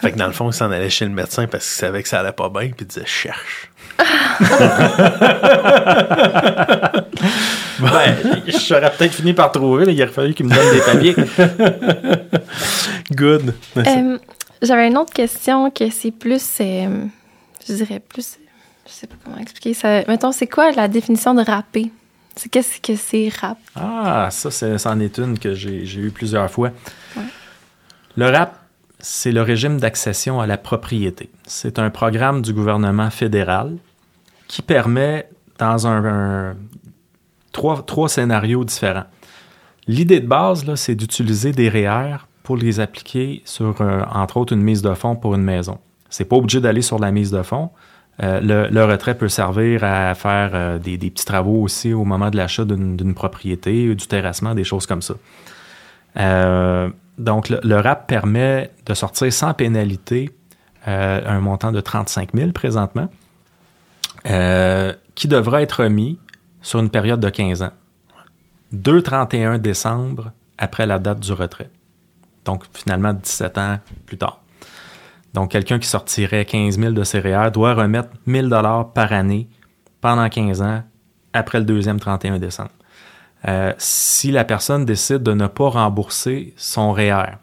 Fait 0.00 0.12
que 0.12 0.16
dans 0.16 0.26
le 0.28 0.32
fond, 0.32 0.48
il 0.50 0.54
s'en 0.54 0.70
allait 0.70 0.88
chez 0.90 1.04
le 1.04 1.10
médecin 1.10 1.46
parce 1.46 1.64
qu'il 1.66 1.74
savait 1.78 2.02
que 2.02 2.08
ça 2.08 2.20
allait 2.20 2.32
pas 2.32 2.48
bien, 2.48 2.68
puis 2.68 2.74
il 2.82 2.86
disait 2.86 3.04
cherche. 3.04 3.67
Ben, 7.80 8.16
j'aurais 8.68 8.90
peut-être 8.96 9.14
fini 9.14 9.32
par 9.34 9.52
trouver. 9.52 9.84
là. 9.86 9.92
Il 9.92 10.02
aurait 10.02 10.10
fallu 10.12 10.34
qu'il 10.34 10.46
me 10.46 10.54
donne 10.54 10.72
des 10.72 10.80
papiers. 10.80 11.14
Good. 13.12 13.54
Euh, 13.76 14.18
J'avais 14.62 14.88
une 14.88 14.96
autre 14.98 15.12
question 15.12 15.70
que 15.70 15.88
c'est 15.90 16.10
plus, 16.10 16.44
euh, 16.60 17.04
je 17.66 17.72
dirais 17.74 18.00
plus, 18.00 18.36
je 18.86 18.92
sais 18.92 19.06
pas 19.06 19.14
comment 19.24 19.38
expliquer 19.38 19.74
ça. 19.74 20.02
Mettons, 20.08 20.32
c'est 20.32 20.46
quoi 20.48 20.72
la 20.72 20.88
définition 20.88 21.34
de 21.34 21.42
rapper? 21.42 21.90
C'est 22.34 22.48
qu'est-ce 22.48 22.80
que 22.80 22.96
c'est 22.96 23.30
rap? 23.40 23.58
Ah, 23.76 24.28
ça, 24.30 24.50
c'est- 24.50 24.78
c'en 24.78 24.98
est 25.00 25.18
une 25.18 25.38
que 25.38 25.54
j'ai 25.54 25.84
j'ai 25.86 26.00
eu 26.00 26.10
plusieurs 26.10 26.50
fois. 26.50 26.70
Le 28.16 28.26
RAP, 28.28 28.54
c'est 28.98 29.30
le 29.32 29.42
régime 29.42 29.78
d'accession 29.78 30.40
à 30.40 30.46
la 30.46 30.56
propriété. 30.56 31.30
C'est 31.46 31.78
un 31.78 31.90
programme 31.90 32.42
du 32.42 32.52
gouvernement 32.52 33.10
fédéral 33.10 33.76
qui 34.48 34.62
permet, 34.62 35.28
dans 35.58 35.86
un, 35.86 36.56
trois, 37.52 37.82
trois 37.82 38.08
scénarios 38.08 38.64
différents. 38.64 39.06
L'idée 39.86 40.20
de 40.20 40.26
base, 40.26 40.74
c'est 40.74 40.94
d'utiliser 40.94 41.52
des 41.52 41.68
REER 41.68 42.16
pour 42.42 42.56
les 42.56 42.80
appliquer 42.80 43.42
sur, 43.44 43.80
euh, 43.80 44.02
entre 44.12 44.36
autres, 44.38 44.52
une 44.52 44.62
mise 44.62 44.82
de 44.82 44.94
fonds 44.94 45.16
pour 45.16 45.34
une 45.34 45.42
maison. 45.42 45.78
C'est 46.10 46.24
pas 46.24 46.36
obligé 46.36 46.60
d'aller 46.60 46.82
sur 46.82 46.98
la 46.98 47.10
mise 47.10 47.30
de 47.30 47.42
fonds. 47.42 47.70
Euh, 48.22 48.68
le, 48.70 48.84
retrait 48.84 49.16
peut 49.16 49.28
servir 49.28 49.84
à 49.84 50.14
faire 50.14 50.50
euh, 50.54 50.78
des, 50.78 50.98
petits 50.98 51.24
travaux 51.24 51.62
aussi 51.62 51.92
au 51.92 52.04
moment 52.04 52.30
de 52.30 52.36
l'achat 52.36 52.64
d'une 52.64 53.14
propriété, 53.14 53.94
du 53.94 54.06
terrassement, 54.06 54.54
des 54.54 54.64
choses 54.64 54.86
comme 54.86 55.02
ça. 55.02 55.14
Donc, 57.18 57.48
le, 57.48 57.60
le 57.62 57.76
RAP 57.76 58.06
permet 58.06 58.70
de 58.86 58.94
sortir 58.94 59.32
sans 59.32 59.52
pénalité 59.52 60.30
un 60.86 61.40
montant 61.40 61.70
de 61.70 61.80
35 61.80 62.30
000 62.34 62.52
présentement, 62.52 63.08
euh, 64.26 64.92
qui 65.14 65.28
devra 65.28 65.62
être 65.62 65.82
remis 65.82 66.18
sur 66.60 66.80
une 66.80 66.90
période 66.90 67.20
de 67.20 67.30
15 67.30 67.62
ans. 67.62 67.72
2 68.72 69.02
31 69.02 69.58
décembre 69.58 70.32
après 70.58 70.86
la 70.86 70.98
date 70.98 71.20
du 71.20 71.32
retrait. 71.32 71.70
Donc, 72.44 72.64
finalement, 72.72 73.12
17 73.12 73.58
ans 73.58 73.78
plus 74.06 74.18
tard. 74.18 74.42
Donc, 75.34 75.50
quelqu'un 75.50 75.78
qui 75.78 75.86
sortirait 75.86 76.44
15 76.44 76.78
000 76.78 76.92
de 76.92 77.04
ses 77.04 77.20
REER 77.20 77.50
doit 77.50 77.74
remettre 77.74 78.08
1 78.26 78.48
000 78.48 78.84
par 78.94 79.12
année 79.12 79.48
pendant 80.00 80.28
15 80.28 80.62
ans 80.62 80.82
après 81.32 81.58
le 81.58 81.64
deuxième 81.64 82.00
31 82.00 82.38
décembre. 82.38 82.70
Euh, 83.46 83.72
si 83.78 84.32
la 84.32 84.44
personne 84.44 84.84
décide 84.84 85.22
de 85.22 85.32
ne 85.32 85.46
pas 85.46 85.68
rembourser 85.68 86.54
son 86.56 86.92
REER, 86.92 87.36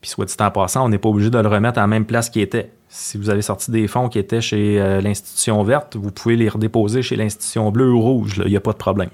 puis 0.00 0.10
soit 0.10 0.24
dit 0.24 0.34
en 0.40 0.50
passant, 0.50 0.84
on 0.84 0.88
n'est 0.88 0.98
pas 0.98 1.08
obligé 1.08 1.30
de 1.30 1.38
le 1.38 1.48
remettre 1.48 1.78
à 1.78 1.82
la 1.82 1.86
même 1.86 2.04
place 2.04 2.30
qu'il 2.30 2.42
était. 2.42 2.72
Si 2.88 3.18
vous 3.18 3.30
avez 3.30 3.42
sorti 3.42 3.70
des 3.70 3.88
fonds 3.88 4.08
qui 4.08 4.18
étaient 4.18 4.40
chez 4.40 4.80
euh, 4.80 5.00
l'institution 5.00 5.62
verte, 5.64 5.96
vous 5.96 6.10
pouvez 6.12 6.36
les 6.36 6.48
redéposer 6.48 7.02
chez 7.02 7.16
l'institution 7.16 7.70
bleue 7.70 7.90
ou 7.92 8.00
rouge, 8.00 8.40
il 8.44 8.50
n'y 8.50 8.56
a 8.56 8.60
pas 8.60 8.72
de 8.72 8.76
problème. 8.78 9.10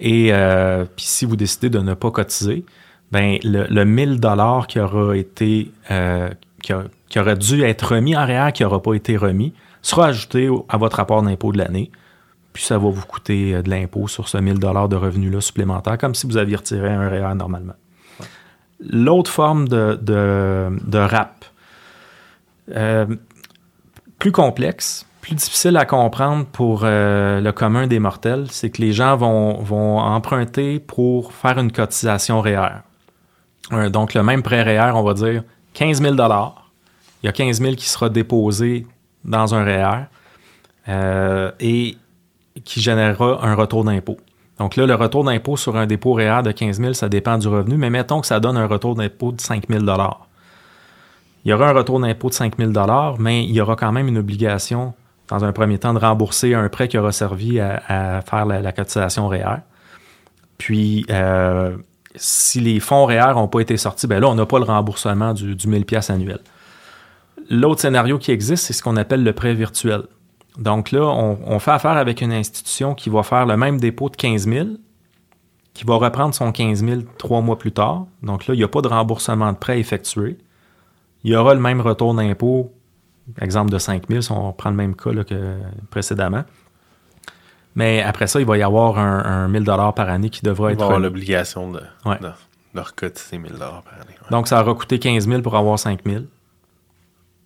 Et 0.00 0.28
euh, 0.32 0.84
puis 0.96 1.04
si 1.06 1.24
vous 1.24 1.36
décidez 1.36 1.70
de 1.70 1.78
ne 1.78 1.94
pas 1.94 2.10
cotiser, 2.10 2.64
ben 3.12 3.38
le, 3.44 3.66
le 3.68 3.84
1000 3.84 4.20
dollars 4.20 4.66
qui 4.66 4.80
aura 4.80 5.16
été 5.16 5.70
euh, 5.90 6.28
qui, 6.62 6.72
a- 6.72 6.84
qui 7.08 7.18
aurait 7.20 7.36
dû 7.36 7.62
être 7.62 7.94
remis 7.94 8.16
en 8.16 8.26
REER, 8.26 8.52
qui 8.52 8.62
n'aura 8.64 8.82
pas 8.82 8.94
été 8.94 9.16
remis, 9.16 9.54
sera 9.82 10.06
ajouté 10.06 10.48
à 10.68 10.76
votre 10.76 10.96
rapport 10.96 11.22
d'impôt 11.22 11.52
de 11.52 11.58
l'année. 11.58 11.90
Puis 12.52 12.64
ça 12.64 12.78
va 12.78 12.88
vous 12.88 13.06
coûter 13.06 13.62
de 13.62 13.70
l'impôt 13.70 14.08
sur 14.08 14.28
ce 14.28 14.36
1000 14.38 14.58
dollars 14.58 14.88
de 14.88 14.96
revenus-là 14.96 15.40
supplémentaires, 15.40 15.98
comme 15.98 16.14
si 16.14 16.26
vous 16.26 16.36
aviez 16.36 16.56
retiré 16.56 16.88
un 16.88 17.08
REER 17.08 17.34
normalement. 17.34 17.74
L'autre 18.80 19.30
forme 19.30 19.68
de, 19.68 19.98
de, 20.02 20.68
de 20.86 20.98
RAP, 20.98 21.44
euh, 22.70 23.06
plus 24.18 24.32
complexe, 24.32 25.06
plus 25.24 25.34
difficile 25.34 25.78
à 25.78 25.86
comprendre 25.86 26.44
pour 26.44 26.82
euh, 26.84 27.40
le 27.40 27.52
commun 27.52 27.86
des 27.86 27.98
mortels, 27.98 28.46
c'est 28.50 28.68
que 28.68 28.82
les 28.82 28.92
gens 28.92 29.16
vont, 29.16 29.98
emprunter 29.98 30.78
pour 30.78 31.32
faire 31.32 31.58
une 31.58 31.72
cotisation 31.72 32.42
REER. 32.42 32.82
Euh, 33.72 33.88
donc, 33.88 34.12
le 34.12 34.22
même 34.22 34.42
prêt 34.42 34.62
REER, 34.62 34.92
on 34.94 35.02
va 35.02 35.14
dire 35.14 35.42
15 35.72 36.02
000 36.02 36.14
Il 36.14 37.26
y 37.26 37.28
a 37.28 37.32
15 37.32 37.60
000 37.60 37.74
qui 37.74 37.88
sera 37.88 38.10
déposé 38.10 38.86
dans 39.24 39.54
un 39.54 39.64
REER 39.64 40.04
euh, 40.88 41.50
et 41.58 41.96
qui 42.64 42.82
générera 42.82 43.46
un 43.46 43.54
retour 43.54 43.82
d'impôt. 43.82 44.18
Donc 44.58 44.76
là, 44.76 44.84
le 44.84 44.94
retour 44.94 45.24
d'impôt 45.24 45.56
sur 45.56 45.76
un 45.76 45.86
dépôt 45.86 46.12
REER 46.12 46.42
de 46.44 46.52
15 46.52 46.80
000, 46.80 46.92
ça 46.92 47.08
dépend 47.08 47.38
du 47.38 47.48
revenu, 47.48 47.78
mais 47.78 47.88
mettons 47.88 48.20
que 48.20 48.26
ça 48.26 48.40
donne 48.40 48.58
un 48.58 48.66
retour 48.66 48.94
d'impôt 48.94 49.32
de 49.32 49.40
5 49.40 49.68
000 49.70 49.84
Il 51.44 51.50
y 51.50 51.52
aura 51.52 51.68
un 51.68 51.72
retour 51.72 52.00
d'impôt 52.00 52.28
de 52.28 52.34
5 52.34 52.56
000 52.58 52.72
mais 53.18 53.44
il 53.44 53.52
y 53.52 53.60
aura 53.60 53.76
quand 53.76 53.92
même 53.92 54.08
une 54.08 54.18
obligation, 54.18 54.94
dans 55.28 55.44
un 55.44 55.52
premier 55.52 55.78
temps, 55.78 55.92
de 55.92 55.98
rembourser 55.98 56.54
un 56.54 56.68
prêt 56.68 56.88
qui 56.88 56.96
aura 56.96 57.12
servi 57.12 57.60
à, 57.60 58.22
faire 58.22 58.46
la, 58.46 58.72
cotisation 58.72 59.28
REER. 59.28 59.58
Puis, 60.56 61.04
euh, 61.10 61.76
si 62.14 62.60
les 62.60 62.80
fonds 62.80 63.04
REER 63.04 63.34
n'ont 63.34 63.48
pas 63.48 63.60
été 63.60 63.76
sortis, 63.76 64.06
ben 64.06 64.20
là, 64.20 64.28
on 64.28 64.34
n'a 64.34 64.46
pas 64.46 64.58
le 64.58 64.64
remboursement 64.64 65.34
du, 65.34 65.54
du 65.54 65.68
1000 65.68 65.84
pièces 65.84 66.08
annuel. 66.08 66.40
L'autre 67.50 67.82
scénario 67.82 68.18
qui 68.18 68.30
existe, 68.30 68.64
c'est 68.64 68.72
ce 68.72 68.82
qu'on 68.82 68.96
appelle 68.96 69.22
le 69.22 69.32
prêt 69.34 69.52
virtuel. 69.52 70.04
Donc 70.56 70.92
là, 70.92 71.02
on, 71.02 71.38
on 71.44 71.58
fait 71.58 71.72
affaire 71.72 71.98
avec 71.98 72.22
une 72.22 72.32
institution 72.32 72.94
qui 72.94 73.10
va 73.10 73.22
faire 73.22 73.44
le 73.44 73.56
même 73.56 73.78
dépôt 73.78 74.08
de 74.08 74.16
15 74.16 74.48
000, 74.48 74.68
qui 75.74 75.84
va 75.84 75.96
reprendre 75.96 76.34
son 76.34 76.52
15 76.52 76.84
000 76.84 77.00
trois 77.18 77.42
mois 77.42 77.58
plus 77.58 77.72
tard. 77.72 78.06
Donc 78.22 78.46
là, 78.46 78.54
il 78.54 78.58
n'y 78.58 78.64
a 78.64 78.68
pas 78.68 78.80
de 78.80 78.88
remboursement 78.88 79.52
de 79.52 79.58
prêt 79.58 79.78
effectué. 79.78 80.38
Il 81.24 81.32
y 81.32 81.36
aura 81.36 81.54
le 81.54 81.60
même 81.60 81.80
retour 81.80 82.14
d'impôt, 82.14 82.72
exemple 83.40 83.70
de 83.72 83.78
5 83.78 84.04
000, 84.08 84.20
si 84.20 84.30
on 84.32 84.52
prend 84.52 84.70
le 84.70 84.76
même 84.76 84.94
cas 84.94 85.12
là, 85.12 85.24
que 85.24 85.56
précédemment. 85.90 86.44
Mais 87.74 88.02
après 88.02 88.26
ça, 88.26 88.38
il 88.40 88.46
va 88.46 88.56
y 88.58 88.62
avoir 88.62 88.98
un, 88.98 89.24
un 89.24 89.48
1000 89.48 89.64
par 89.64 90.08
année 90.08 90.30
qui 90.30 90.42
devra 90.42 90.70
Il 90.70 90.74
être 90.74 90.78
va 90.80 90.84
avoir 90.84 90.96
remis. 90.98 91.06
l'obligation 91.08 91.72
de, 91.72 91.80
Ouais. 92.04 92.18
de, 92.20 92.28
de 92.74 92.80
recotiser 92.80 93.38
1000 93.38 93.52
par 93.54 93.68
année. 93.74 93.82
ouais. 94.10 94.28
Donc, 94.30 94.46
ça 94.48 94.60
aura 94.62 94.74
coûté 94.74 94.98
15 94.98 95.26
000 95.26 95.42
pour 95.42 95.56
avoir 95.56 95.78
5 95.78 96.00
000. 96.06 96.24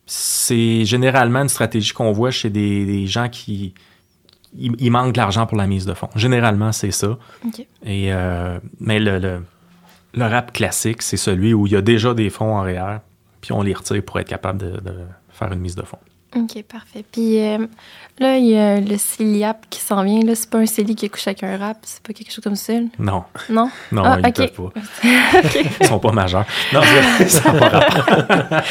C'est 0.06 0.84
généralement 0.84 1.40
une 1.42 1.48
stratégie 1.48 1.92
qu'on 1.92 2.12
voit 2.12 2.30
chez 2.30 2.50
des, 2.50 2.86
des 2.86 3.06
gens 3.06 3.28
qui 3.28 3.74
il, 4.56 4.74
il 4.78 4.90
manque 4.90 5.12
de 5.12 5.18
l'argent 5.18 5.46
pour 5.46 5.58
la 5.58 5.66
mise 5.66 5.84
de 5.84 5.92
fonds. 5.92 6.08
Généralement, 6.16 6.72
c'est 6.72 6.90
ça. 6.90 7.18
Et, 7.84 8.12
euh, 8.12 8.58
mais 8.80 8.98
le, 8.98 9.18
le, 9.18 9.42
le 10.14 10.24
rap 10.24 10.52
classique, 10.52 11.02
c'est 11.02 11.18
celui 11.18 11.52
où 11.52 11.66
il 11.66 11.72
y 11.74 11.76
a 11.76 11.82
déjà 11.82 12.14
des 12.14 12.30
fonds 12.30 12.56
en 12.56 12.62
REER, 12.62 12.98
puis 13.40 13.52
on 13.52 13.62
les 13.62 13.74
retire 13.74 14.02
pour 14.02 14.18
être 14.20 14.28
capable 14.28 14.58
de, 14.58 14.80
de 14.80 14.94
faire 15.30 15.52
une 15.52 15.60
mise 15.60 15.74
de 15.76 15.82
fonds. 15.82 15.98
OK, 16.36 16.62
parfait. 16.64 17.06
Puis 17.10 17.40
euh, 17.42 17.56
là, 18.18 18.36
il 18.36 18.44
y 18.48 18.54
a 18.54 18.80
le 18.80 18.98
CELIAP 18.98 19.64
qui 19.70 19.80
s'en 19.80 20.02
vient. 20.02 20.20
Là, 20.22 20.34
c'est 20.34 20.50
pas 20.50 20.58
un 20.58 20.66
CELI 20.66 20.94
qui 20.94 21.08
couche 21.08 21.26
avec 21.26 21.42
un 21.42 21.56
rap, 21.56 21.78
c'est 21.82 22.02
pas 22.02 22.12
quelque 22.12 22.30
chose 22.30 22.44
comme 22.44 22.54
ça. 22.54 22.74
là? 22.74 22.80
Non, 22.98 23.24
Non? 23.48 23.70
non, 23.92 24.02
Ah, 24.04 24.18
ils 24.18 24.22
ne 24.24 24.28
ok. 24.28 24.34
peuvent 24.54 24.70
pas. 24.72 24.80
Ils 25.80 25.86
sont 25.86 25.98
pas 25.98 26.12
majeurs. 26.12 26.44
Non, 26.74 26.80
c'est- 27.16 27.28
ça 27.28 27.50
n'a 27.50 27.58
pas 27.58 27.68
rapport. 27.70 28.60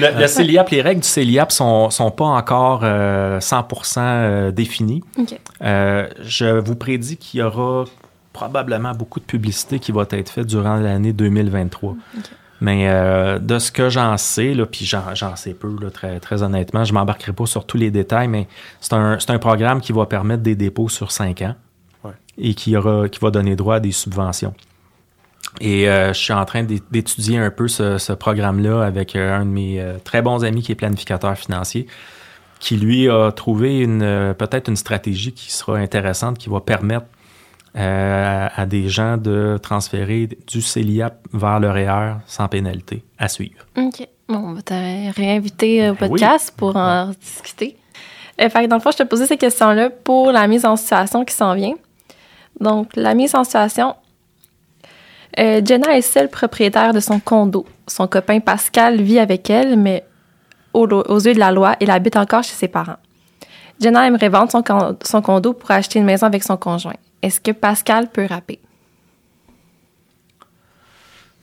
le, 0.00 0.20
le 0.20 0.26
CELIAP, 0.26 0.70
les 0.70 0.82
règles 0.82 1.02
du 1.02 1.06
CELIAP 1.08 1.52
sont, 1.52 1.90
sont 1.90 2.10
pas 2.10 2.24
encore 2.24 2.80
euh, 2.82 3.38
100% 3.38 3.98
euh, 4.00 4.50
définies. 4.50 5.02
OK. 5.16 5.38
Euh, 5.62 6.08
je 6.22 6.58
vous 6.58 6.74
prédis 6.74 7.16
qu'il 7.18 7.38
y 7.38 7.42
aura 7.44 7.84
probablement 8.32 8.94
beaucoup 8.94 9.20
de 9.20 9.24
publicité 9.24 9.78
qui 9.78 9.92
va 9.92 10.04
être 10.10 10.28
faite 10.28 10.46
durant 10.48 10.74
l'année 10.74 11.12
2023. 11.12 11.94
Mais 12.64 12.88
euh, 12.88 13.38
de 13.38 13.58
ce 13.58 13.70
que 13.70 13.90
j'en 13.90 14.16
sais, 14.16 14.54
là, 14.54 14.64
puis 14.64 14.86
j'en, 14.86 15.36
sais 15.36 15.52
peu, 15.52 15.76
là, 15.82 15.90
très, 15.90 16.18
très 16.18 16.42
honnêtement, 16.42 16.82
je 16.82 16.94
m'embarquerai 16.94 17.34
pas 17.34 17.44
sur 17.44 17.66
tous 17.66 17.76
les 17.76 17.90
détails, 17.90 18.26
mais 18.26 18.48
c'est 18.80 18.94
un, 18.94 19.38
programme 19.38 19.82
qui 19.82 19.92
va 19.92 20.06
permettre 20.06 20.42
des 20.42 20.54
dépôts 20.56 20.88
sur 20.88 21.12
cinq 21.12 21.42
ans 21.42 21.56
Ouais. 22.04 22.12
et 22.38 22.54
qui, 22.54 22.74
aura, 22.74 23.10
qui 23.10 23.20
va 23.20 23.30
donner 23.30 23.54
droit 23.54 23.74
à 23.76 23.80
des 23.80 23.92
subventions. 23.92 24.54
Et 25.60 25.90
euh, 25.90 26.14
je 26.14 26.18
suis 26.18 26.32
en 26.32 26.46
train 26.46 26.62
d'é- 26.62 26.80
d'étudier 26.90 27.36
un 27.36 27.50
peu 27.50 27.68
ce, 27.68 27.98
ce 27.98 28.14
programme-là 28.14 28.82
avec 28.82 29.14
euh, 29.14 29.36
un 29.36 29.44
de 29.44 29.50
mes 29.50 29.86
très 30.02 30.22
bons 30.22 30.42
amis 30.42 30.62
qui 30.62 30.72
est 30.72 30.74
planificateur 30.74 31.36
financier, 31.36 31.86
qui 32.60 32.78
lui 32.78 33.10
a 33.10 33.30
trouvé 33.30 33.80
une 33.80 34.34
peut-être 34.38 34.68
une 34.68 34.76
stratégie 34.76 35.32
qui 35.32 35.52
sera 35.52 35.76
intéressante, 35.76 36.38
qui 36.38 36.48
va 36.48 36.60
permettre 36.60 37.04
euh, 37.76 38.48
à, 38.54 38.66
des 38.66 38.88
gens 38.88 39.16
de 39.16 39.58
transférer 39.62 40.28
du 40.46 40.62
CELIAP 40.62 41.26
vers 41.32 41.58
le 41.60 41.70
REER 41.70 42.14
sans 42.26 42.46
pénalité 42.48 43.04
à 43.18 43.28
suivre. 43.28 43.66
OK. 43.76 44.06
Bon, 44.28 44.38
on 44.38 44.52
va 44.54 44.62
te 44.62 44.72
réinviter 45.16 45.90
au 45.90 45.94
Ben 45.94 45.98
oui. 46.02 46.08
podcast 46.20 46.54
pour 46.56 46.76
en 46.76 47.08
discuter. 47.20 47.76
Euh, 48.40 48.48
fait 48.48 48.62
que 48.64 48.68
dans 48.68 48.76
le 48.76 48.82
fond, 48.82 48.90
je 48.90 48.98
te 48.98 49.02
posais 49.02 49.26
ces 49.26 49.36
questions-là 49.36 49.90
pour 49.90 50.32
la 50.32 50.46
mise 50.46 50.64
en 50.64 50.76
situation 50.76 51.24
qui 51.24 51.34
s'en 51.34 51.54
vient. 51.54 51.74
Donc, 52.60 52.94
la 52.96 53.14
mise 53.14 53.34
en 53.34 53.44
situation. 53.44 53.94
Euh, 55.38 55.60
Jenna 55.64 55.96
est 55.96 56.02
seule 56.02 56.28
propriétaire 56.28 56.92
de 56.92 57.00
son 57.00 57.18
condo. 57.18 57.66
Son 57.88 58.06
copain 58.06 58.38
Pascal 58.40 59.00
vit 59.02 59.18
avec 59.18 59.50
elle, 59.50 59.76
mais 59.76 60.04
au- 60.72 60.86
aux 60.86 61.18
yeux 61.20 61.34
de 61.34 61.38
la 61.40 61.50
loi, 61.50 61.76
il 61.80 61.90
habite 61.90 62.16
encore 62.16 62.44
chez 62.44 62.54
ses 62.54 62.68
parents. 62.68 62.96
Jenna 63.80 64.06
aimerait 64.06 64.28
vendre 64.28 64.50
son 65.02 65.22
condo 65.22 65.52
pour 65.52 65.70
acheter 65.72 65.98
une 65.98 66.04
maison 66.04 66.26
avec 66.26 66.44
son 66.44 66.56
conjoint. 66.56 66.94
Est-ce 67.24 67.40
que 67.40 67.52
Pascal 67.52 68.10
peut 68.10 68.26
rapper? 68.28 68.60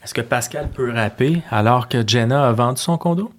Est-ce 0.04 0.14
que 0.14 0.22
Pascal 0.22 0.70
peut 0.70 0.92
rapper 0.92 1.42
alors 1.52 1.88
que 1.88 2.04
Jenna 2.08 2.48
a 2.48 2.52
vendu 2.54 2.80
son 2.82 2.98
condo? 2.98 3.32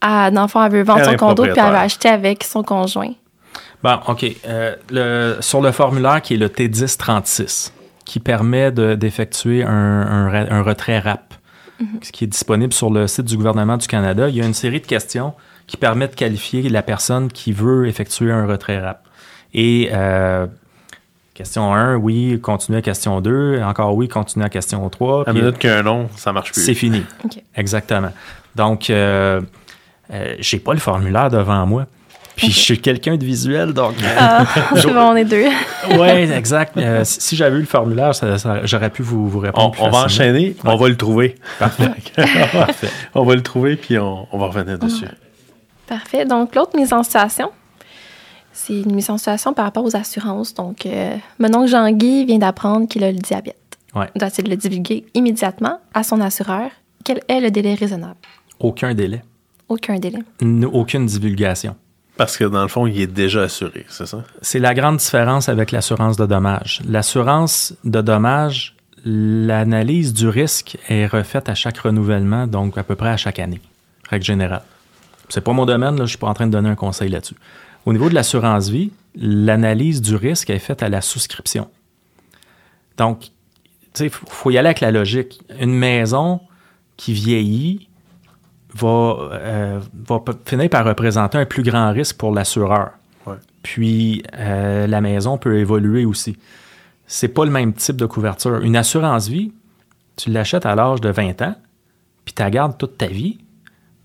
Ah, 0.00 0.30
dans 0.30 0.42
le 0.42 0.48
fond, 0.48 0.62
elle 0.64 0.72
veut 0.72 0.82
vendre 0.82 1.00
Elle 1.00 1.06
son 1.06 1.16
condo 1.16 1.42
puis 1.42 1.50
elle 1.50 1.56
veut 1.56 1.60
propriétaire. 1.62 1.80
acheter 1.82 2.08
avec 2.08 2.44
son 2.44 2.62
conjoint. 2.62 3.12
Bon, 3.82 3.98
OK. 4.08 4.24
Euh, 4.46 4.76
le, 4.90 5.36
sur 5.40 5.60
le 5.60 5.72
formulaire 5.72 6.22
qui 6.22 6.34
est 6.34 6.36
le 6.36 6.48
T1036, 6.48 7.72
qui 8.04 8.20
permet 8.20 8.70
de- 8.72 8.94
d'effectuer 8.94 9.62
un, 9.64 9.68
un 9.70 10.30
ra- 10.30 10.46
un 10.50 10.62
retrait 10.62 10.98
RAP, 10.98 11.34
ce 12.02 12.10
qui 12.10 12.24
est 12.24 12.28
disponible 12.28 12.72
sur 12.72 12.90
le 12.90 13.06
site 13.06 13.26
du 13.26 13.36
gouvernement 13.36 13.76
du 13.76 13.86
Canada, 13.86 14.28
il 14.28 14.34
y 14.36 14.42
a 14.42 14.46
une 14.46 14.54
série 14.54 14.80
de 14.80 14.86
questions 14.86 15.34
qui 15.66 15.76
permettent 15.76 16.12
de 16.12 16.16
qualifier 16.16 16.68
la 16.68 16.82
personne 16.82 17.30
qui 17.30 17.52
veut 17.52 17.86
effectuer 17.86 18.32
un 18.32 18.46
retrait 18.46 18.80
RAP. 18.80 19.06
Et 19.54 19.90
euh, 19.92 20.46
question 21.38 21.72
1, 21.72 21.94
oui, 21.94 22.40
continue 22.42 22.78
à 22.78 22.82
question 22.82 23.20
2. 23.20 23.62
Encore 23.62 23.94
oui, 23.94 24.08
continue 24.08 24.44
à 24.44 24.48
question 24.48 24.86
3. 24.88 25.28
À 25.28 25.32
minute 25.32 25.56
qu'il 25.58 25.70
y 25.70 25.72
a 25.72 25.78
un 25.78 25.82
nom, 25.84 26.08
ça 26.16 26.32
marche 26.32 26.52
plus. 26.52 26.64
c'est 26.64 26.74
fini. 26.74 27.04
OK. 27.24 27.40
Exactement. 27.54 28.10
Donc, 28.56 28.90
euh, 28.90 29.40
euh, 30.12 30.34
j'ai 30.40 30.58
pas 30.58 30.72
le 30.72 30.80
formulaire 30.80 31.30
devant 31.30 31.64
moi. 31.64 31.86
Puis 32.34 32.50
je 32.50 32.58
suis 32.58 32.80
quelqu'un 32.80 33.16
de 33.16 33.24
visuel, 33.24 33.72
donc. 33.72 33.94
Ah, 34.18 34.44
bon, 34.84 34.90
on 34.96 35.16
est 35.16 35.24
deux. 35.24 35.46
oui, 35.92 36.08
exact. 36.08 36.76
Euh, 36.76 37.02
si 37.04 37.36
j'avais 37.36 37.56
eu 37.56 37.60
le 37.60 37.66
formulaire, 37.66 38.14
ça- 38.16 38.36
ça- 38.38 38.64
j'aurais 38.64 38.90
pu 38.90 39.02
vous, 39.02 39.28
vous 39.28 39.38
répondre. 39.38 39.66
On, 39.68 39.70
plus 39.70 39.82
on 39.82 39.90
va 39.90 40.04
enchaîner, 40.04 40.56
on 40.64 40.76
va 40.76 40.88
le 40.88 40.96
trouver. 40.96 41.36
Parfait. 41.60 41.90
Parfait. 42.52 42.88
On 43.14 43.24
va 43.24 43.34
le 43.36 43.42
trouver, 43.42 43.76
puis 43.76 43.96
on, 43.98 44.26
on 44.32 44.38
va 44.38 44.46
revenir 44.46 44.76
dessus. 44.78 45.06
Parfait. 45.86 46.24
Donc, 46.24 46.54
l'autre 46.56 46.76
mise 46.76 46.92
en 46.92 47.02
situation, 47.04 47.50
c'est 48.60 48.80
une 48.80 48.92
mise 48.94 49.08
en 49.08 49.18
situation 49.18 49.54
par 49.54 49.64
rapport 49.64 49.84
aux 49.84 49.94
assurances. 49.96 50.52
Donc, 50.52 50.84
euh, 50.84 51.16
mon 51.38 51.54
oncle 51.54 51.68
Jean-Guy 51.70 52.24
vient 52.26 52.38
d'apprendre 52.38 52.88
qu'il 52.88 53.04
a 53.04 53.12
le 53.12 53.18
diabète. 53.18 53.78
Ouais. 53.94 54.08
Doit-il 54.16 54.48
le 54.50 54.56
divulguer 54.56 55.06
immédiatement 55.14 55.78
à 55.94 56.02
son 56.02 56.20
assureur? 56.20 56.70
Quel 57.04 57.20
est 57.28 57.40
le 57.40 57.50
délai 57.50 57.74
raisonnable? 57.74 58.16
Aucun 58.58 58.94
délai. 58.94 59.22
Aucun 59.68 59.98
délai. 59.98 60.18
N- 60.42 60.64
Aucune 60.66 61.06
divulgation. 61.06 61.76
Parce 62.16 62.36
que 62.36 62.44
dans 62.44 62.62
le 62.62 62.68
fond, 62.68 62.86
il 62.88 63.00
est 63.00 63.06
déjà 63.06 63.42
assuré, 63.42 63.86
c'est 63.88 64.06
ça? 64.06 64.24
C'est 64.42 64.58
la 64.58 64.74
grande 64.74 64.96
différence 64.96 65.48
avec 65.48 65.70
l'assurance 65.70 66.16
de 66.16 66.26
dommages. 66.26 66.80
L'assurance 66.88 67.74
de 67.84 68.00
dommages, 68.00 68.74
l'analyse 69.04 70.12
du 70.12 70.28
risque 70.28 70.76
est 70.88 71.06
refaite 71.06 71.48
à 71.48 71.54
chaque 71.54 71.78
renouvellement, 71.78 72.46
donc 72.46 72.76
à 72.76 72.82
peu 72.82 72.96
près 72.96 73.10
à 73.10 73.16
chaque 73.16 73.38
année, 73.38 73.60
règle 74.10 74.24
générale. 74.24 74.62
C'est 75.28 75.42
pas 75.42 75.52
mon 75.52 75.66
domaine, 75.66 75.96
là, 75.96 76.04
je 76.04 76.08
suis 76.10 76.18
pas 76.18 76.26
en 76.28 76.34
train 76.34 76.46
de 76.46 76.52
donner 76.52 76.70
un 76.70 76.74
conseil 76.74 77.08
là-dessus. 77.10 77.36
Au 77.88 77.92
niveau 77.94 78.10
de 78.10 78.14
l'assurance 78.14 78.68
vie, 78.68 78.90
l'analyse 79.14 80.02
du 80.02 80.14
risque 80.14 80.50
est 80.50 80.58
faite 80.58 80.82
à 80.82 80.90
la 80.90 81.00
souscription. 81.00 81.70
Donc, 82.98 83.20
tu 83.20 83.30
sais, 83.94 84.06
il 84.08 84.10
faut 84.10 84.50
y 84.50 84.58
aller 84.58 84.66
avec 84.66 84.80
la 84.80 84.90
logique. 84.90 85.40
Une 85.58 85.72
maison 85.72 86.42
qui 86.98 87.14
vieillit 87.14 87.88
va, 88.74 89.30
euh, 89.32 89.80
va 90.06 90.22
finir 90.44 90.68
par 90.68 90.84
représenter 90.84 91.38
un 91.38 91.46
plus 91.46 91.62
grand 91.62 91.90
risque 91.90 92.18
pour 92.18 92.34
l'assureur. 92.34 92.90
Ouais. 93.26 93.36
Puis 93.62 94.22
euh, 94.36 94.86
la 94.86 95.00
maison 95.00 95.38
peut 95.38 95.58
évoluer 95.58 96.04
aussi. 96.04 96.36
C'est 97.06 97.28
pas 97.28 97.46
le 97.46 97.50
même 97.50 97.72
type 97.72 97.96
de 97.96 98.04
couverture. 98.04 98.56
Une 98.56 98.76
assurance 98.76 99.28
vie, 99.28 99.50
tu 100.16 100.28
l'achètes 100.28 100.66
à 100.66 100.74
l'âge 100.74 101.00
de 101.00 101.08
20 101.08 101.40
ans, 101.40 101.54
puis 102.26 102.34
tu 102.34 102.42
la 102.42 102.50
gardes 102.50 102.76
toute 102.76 102.98
ta 102.98 103.06
vie. 103.06 103.38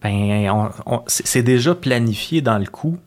Ben, 0.01 0.69
c'est 1.07 1.43
déjà 1.43 1.75
planifié 1.75 2.39
dans 2.39 2.57
le 2.57 2.67
coup 2.67 2.97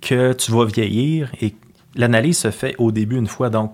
que 0.00 0.32
tu 0.32 0.52
vas 0.52 0.64
vieillir 0.64 1.30
et 1.40 1.54
l'analyse 1.94 2.38
se 2.38 2.50
fait 2.50 2.74
au 2.78 2.92
début 2.92 3.16
une 3.16 3.26
fois. 3.26 3.50
Donc, 3.50 3.72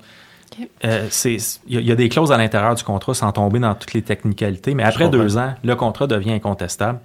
euh, 0.84 1.06
c'est- 1.10 1.60
il 1.66 1.80
y, 1.80 1.84
y 1.84 1.92
a 1.92 1.94
des 1.96 2.08
clauses 2.08 2.30
à 2.32 2.36
l'intérieur 2.36 2.74
du 2.74 2.82
contrat 2.84 3.14
sans 3.14 3.32
tomber 3.32 3.58
dans 3.58 3.74
toutes 3.74 3.94
les 3.94 4.02
technicalités, 4.02 4.74
mais 4.74 4.82
après 4.84 5.04
deux 5.10 5.36
ans, 5.38 5.54
le 5.64 5.74
contrat 5.76 6.06
devient 6.06 6.32
incontestable. 6.32 7.00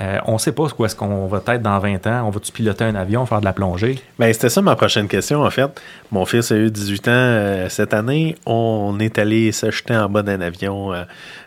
Euh, 0.00 0.18
on 0.26 0.34
ne 0.34 0.38
sait 0.38 0.52
pas 0.52 0.66
où 0.78 0.84
est-ce 0.86 0.96
qu'on 0.96 1.26
va 1.26 1.42
être 1.46 1.62
dans 1.62 1.78
20 1.78 2.06
ans. 2.06 2.24
On 2.26 2.30
va-tu 2.30 2.52
piloter 2.52 2.84
un 2.84 2.94
avion, 2.94 3.26
faire 3.26 3.40
de 3.40 3.44
la 3.44 3.52
plongée? 3.52 3.98
Ben, 4.18 4.32
c'était 4.32 4.48
ça 4.48 4.62
ma 4.62 4.74
prochaine 4.76 5.08
question, 5.08 5.42
en 5.42 5.50
fait. 5.50 5.68
Mon 6.10 6.24
fils 6.24 6.52
a 6.52 6.56
eu 6.56 6.70
18 6.70 7.08
ans 7.08 7.10
euh, 7.12 7.68
cette 7.68 7.92
année. 7.92 8.36
On 8.46 8.96
est 8.98 9.18
allé 9.18 9.52
s'acheter 9.52 9.94
en 9.94 10.08
bas 10.08 10.22
d'un 10.22 10.40
avion 10.40 10.92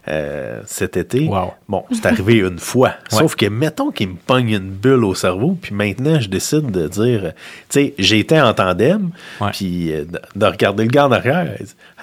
euh, 0.07 0.61
cet 0.65 0.97
été. 0.97 1.27
Wow. 1.27 1.53
Bon, 1.67 1.83
c'est 1.91 2.05
arrivé 2.05 2.39
une 2.39 2.59
fois. 2.59 2.93
Sauf 3.09 3.35
que, 3.35 3.47
mettons 3.47 3.89
qu'il 3.91 4.09
me 4.09 4.15
pogne 4.15 4.49
une 4.49 4.69
bulle 4.69 5.03
au 5.05 5.15
cerveau, 5.15 5.57
puis 5.59 5.73
maintenant, 5.73 6.19
je 6.19 6.29
décide 6.29 6.69
de 6.69 6.87
dire, 6.87 7.31
tu 7.69 7.79
sais, 7.79 7.93
j'étais 7.97 8.39
en 8.41 8.53
tandem, 8.53 9.09
Ouais. 9.41 9.49
puis 9.51 9.87
de, 9.87 10.07
de 10.35 10.45
regarder 10.45 10.83
le 10.83 10.89
gars 10.89 11.07
derrière. 11.07 11.47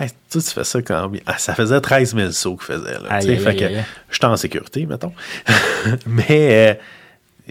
Hey, 0.00 0.08
tu, 0.30 0.40
fais 0.40 0.64
ça 0.64 0.80
combien? 0.82 1.20
Ah, 1.26 1.38
ça 1.38 1.54
faisait 1.54 1.80
13 1.80 2.16
000 2.16 2.30
sauts 2.30 2.56
qu'il 2.56 2.74
faisait. 2.74 2.94
Là, 2.94 3.00
Aïe, 3.10 3.20
tu 3.20 3.26
sais, 3.26 3.32
aïe, 3.34 3.38
fait 3.38 3.48
aïe, 3.50 3.56
que 3.56 3.64
aïe. 3.64 3.84
j'étais 4.10 4.24
en 4.26 4.36
sécurité, 4.36 4.86
mettons. 4.86 5.12
Mais... 6.06 6.29
euh, 6.30 6.74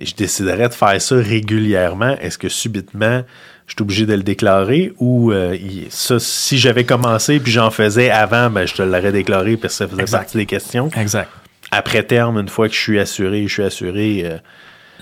je 0.02 0.13
déciderais 0.13 0.70
de 0.70 0.74
faire 0.74 1.02
ça 1.02 1.15
régulièrement, 1.15 2.15
est-ce 2.20 2.38
que 2.38 2.50
subitement 2.50 3.24
je 3.68 3.74
suis 3.74 3.82
obligé 3.84 4.06
de 4.08 4.13
le 4.15 4.24
déclarer 4.24 4.94
ou 4.98 5.32
euh, 5.32 5.56
ça, 5.89 6.18
si 6.20 6.58
j'avais 6.58 6.86
commencé 6.86 7.39
puis 7.39 7.52
j'en 7.52 7.70
faisais 7.70 8.10
avant, 8.10 8.50
ben, 8.50 8.65
je 8.65 8.74
te 8.74 8.82
l'aurais 8.82 9.12
déclaré 9.12 9.58
parce 9.58 9.74
que 9.76 9.78
ça 9.78 9.88
faisait 9.88 10.02
Exact. 10.02 10.18
partie 10.18 10.38
des 10.38 10.46
questions. 10.48 10.89
Exact. 10.98 11.30
Après 11.70 12.02
terme, 12.02 12.39
une 12.39 12.48
fois 12.50 12.68
que 12.68 12.74
je 12.74 12.80
suis 12.80 13.00
assuré, 13.00 13.46
je 13.46 13.54
suis 13.54 13.63
assuré. 13.63 14.22
euh, 14.26 14.38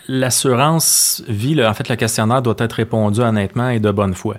L'assurance 0.09 1.23
vie, 1.27 1.53
là, 1.55 1.69
en 1.69 1.73
fait, 1.73 1.87
le 1.89 1.95
questionnaire 1.95 2.41
doit 2.41 2.55
être 2.59 2.73
répondu 2.73 3.21
honnêtement 3.21 3.69
et 3.69 3.79
de 3.79 3.91
bonne 3.91 4.13
foi. 4.15 4.35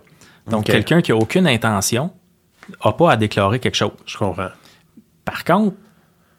Donc, 0.51 0.65
quelqu'un 0.65 1.01
qui 1.03 1.13
a 1.13 1.17
aucune 1.17 1.47
intention 1.47 2.11
n'a 2.85 2.93
pas 2.93 3.13
à 3.13 3.17
déclarer 3.17 3.59
quelque 3.61 3.75
chose. 3.77 3.93
je 4.07 4.17
comprends. 4.19 4.49
Par 5.25 5.45
contre, 5.45 5.77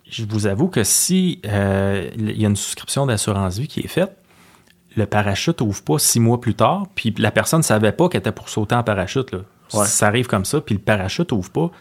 je 0.10 0.26
vous 0.28 0.48
avoue 0.48 0.68
que 0.68 0.84
si 0.84 1.42
euh, 1.46 2.10
il 2.18 2.40
y 2.42 2.46
a 2.46 2.50
une 2.50 2.56
souscription 2.56 3.06
d'assurance 3.06 3.58
vie 3.60 3.68
qui 3.68 3.82
est 3.82 3.88
faite, 3.88 4.16
le 4.96 5.06
parachute 5.06 5.62
ouvre 5.62 5.84
pas 5.84 6.00
six 6.00 6.20
mois 6.20 6.42
plus 6.42 6.56
tard, 6.56 6.88
puis 6.96 7.14
la 7.18 7.32
personne 7.32 7.60
ne 7.60 7.64
savait 7.64 7.92
pas 7.92 8.10
qu'elle 8.10 8.20
était 8.20 8.32
pour 8.32 8.50
sauter 8.50 8.76
en 8.76 8.84
parachute. 8.84 9.32
Là. 9.32 9.40
Ouais. 9.74 9.86
Ça 9.86 10.08
arrive 10.08 10.28
comme 10.28 10.46
ça, 10.46 10.62
puis 10.62 10.76
le 10.76 10.82
parachute 10.82 11.32
ouvre 11.32 11.52
pas. 11.52 11.72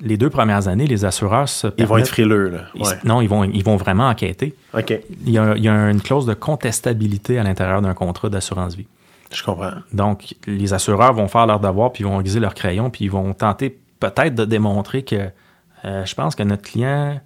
Les 0.00 0.16
deux 0.16 0.30
premières 0.30 0.66
années, 0.68 0.86
les 0.86 1.04
assureurs 1.04 1.48
se 1.48 1.68
Ils 1.78 1.86
vont 1.86 1.98
être 1.98 2.08
frileux, 2.08 2.48
là. 2.48 2.60
ils-. 2.74 2.84
Non, 3.06 3.20
ils 3.20 3.28
vont, 3.28 3.44
ils 3.44 3.64
vont 3.64 3.76
vraiment 3.76 4.08
enquêter. 4.08 4.54
OK, 4.76 4.92
Il 5.24 5.30
y 5.30 5.38
a, 5.38 5.56
il 5.56 5.62
y 5.64 5.68
a 5.68 5.90
une 5.90 6.00
clause 6.00 6.26
de 6.26 6.34
contestabilité 6.34 7.38
à 7.38 7.42
l'intérieur 7.42 7.80
d'un 7.80 7.94
contrat 7.94 8.28
d'assurance 8.28 8.74
vie. 8.74 8.86
je 9.32 9.42
comprends. 9.42 9.72
Donc, 9.92 10.34
les 10.46 10.72
assureurs 10.74 11.12
vont 11.12 11.28
faire 11.28 11.46
leur 11.46 11.60
devoir, 11.60 11.92
puis 11.92 12.02
ils 12.02 12.06
vont 12.06 12.20
aiguiser 12.20 12.40
leur 12.40 12.54
crayon, 12.54 12.90
puis 12.90 13.04
ils 13.04 13.10
vont 13.10 13.32
tenter 13.34 13.78
peut-être 14.00 14.34
de 14.34 14.44
démontrer 14.44 15.02
que 15.04 15.28
euh, 15.84 16.04
je 16.04 16.14
pense 16.14 16.34
que 16.34 16.42
notre 16.42 16.62
client 16.62 17.20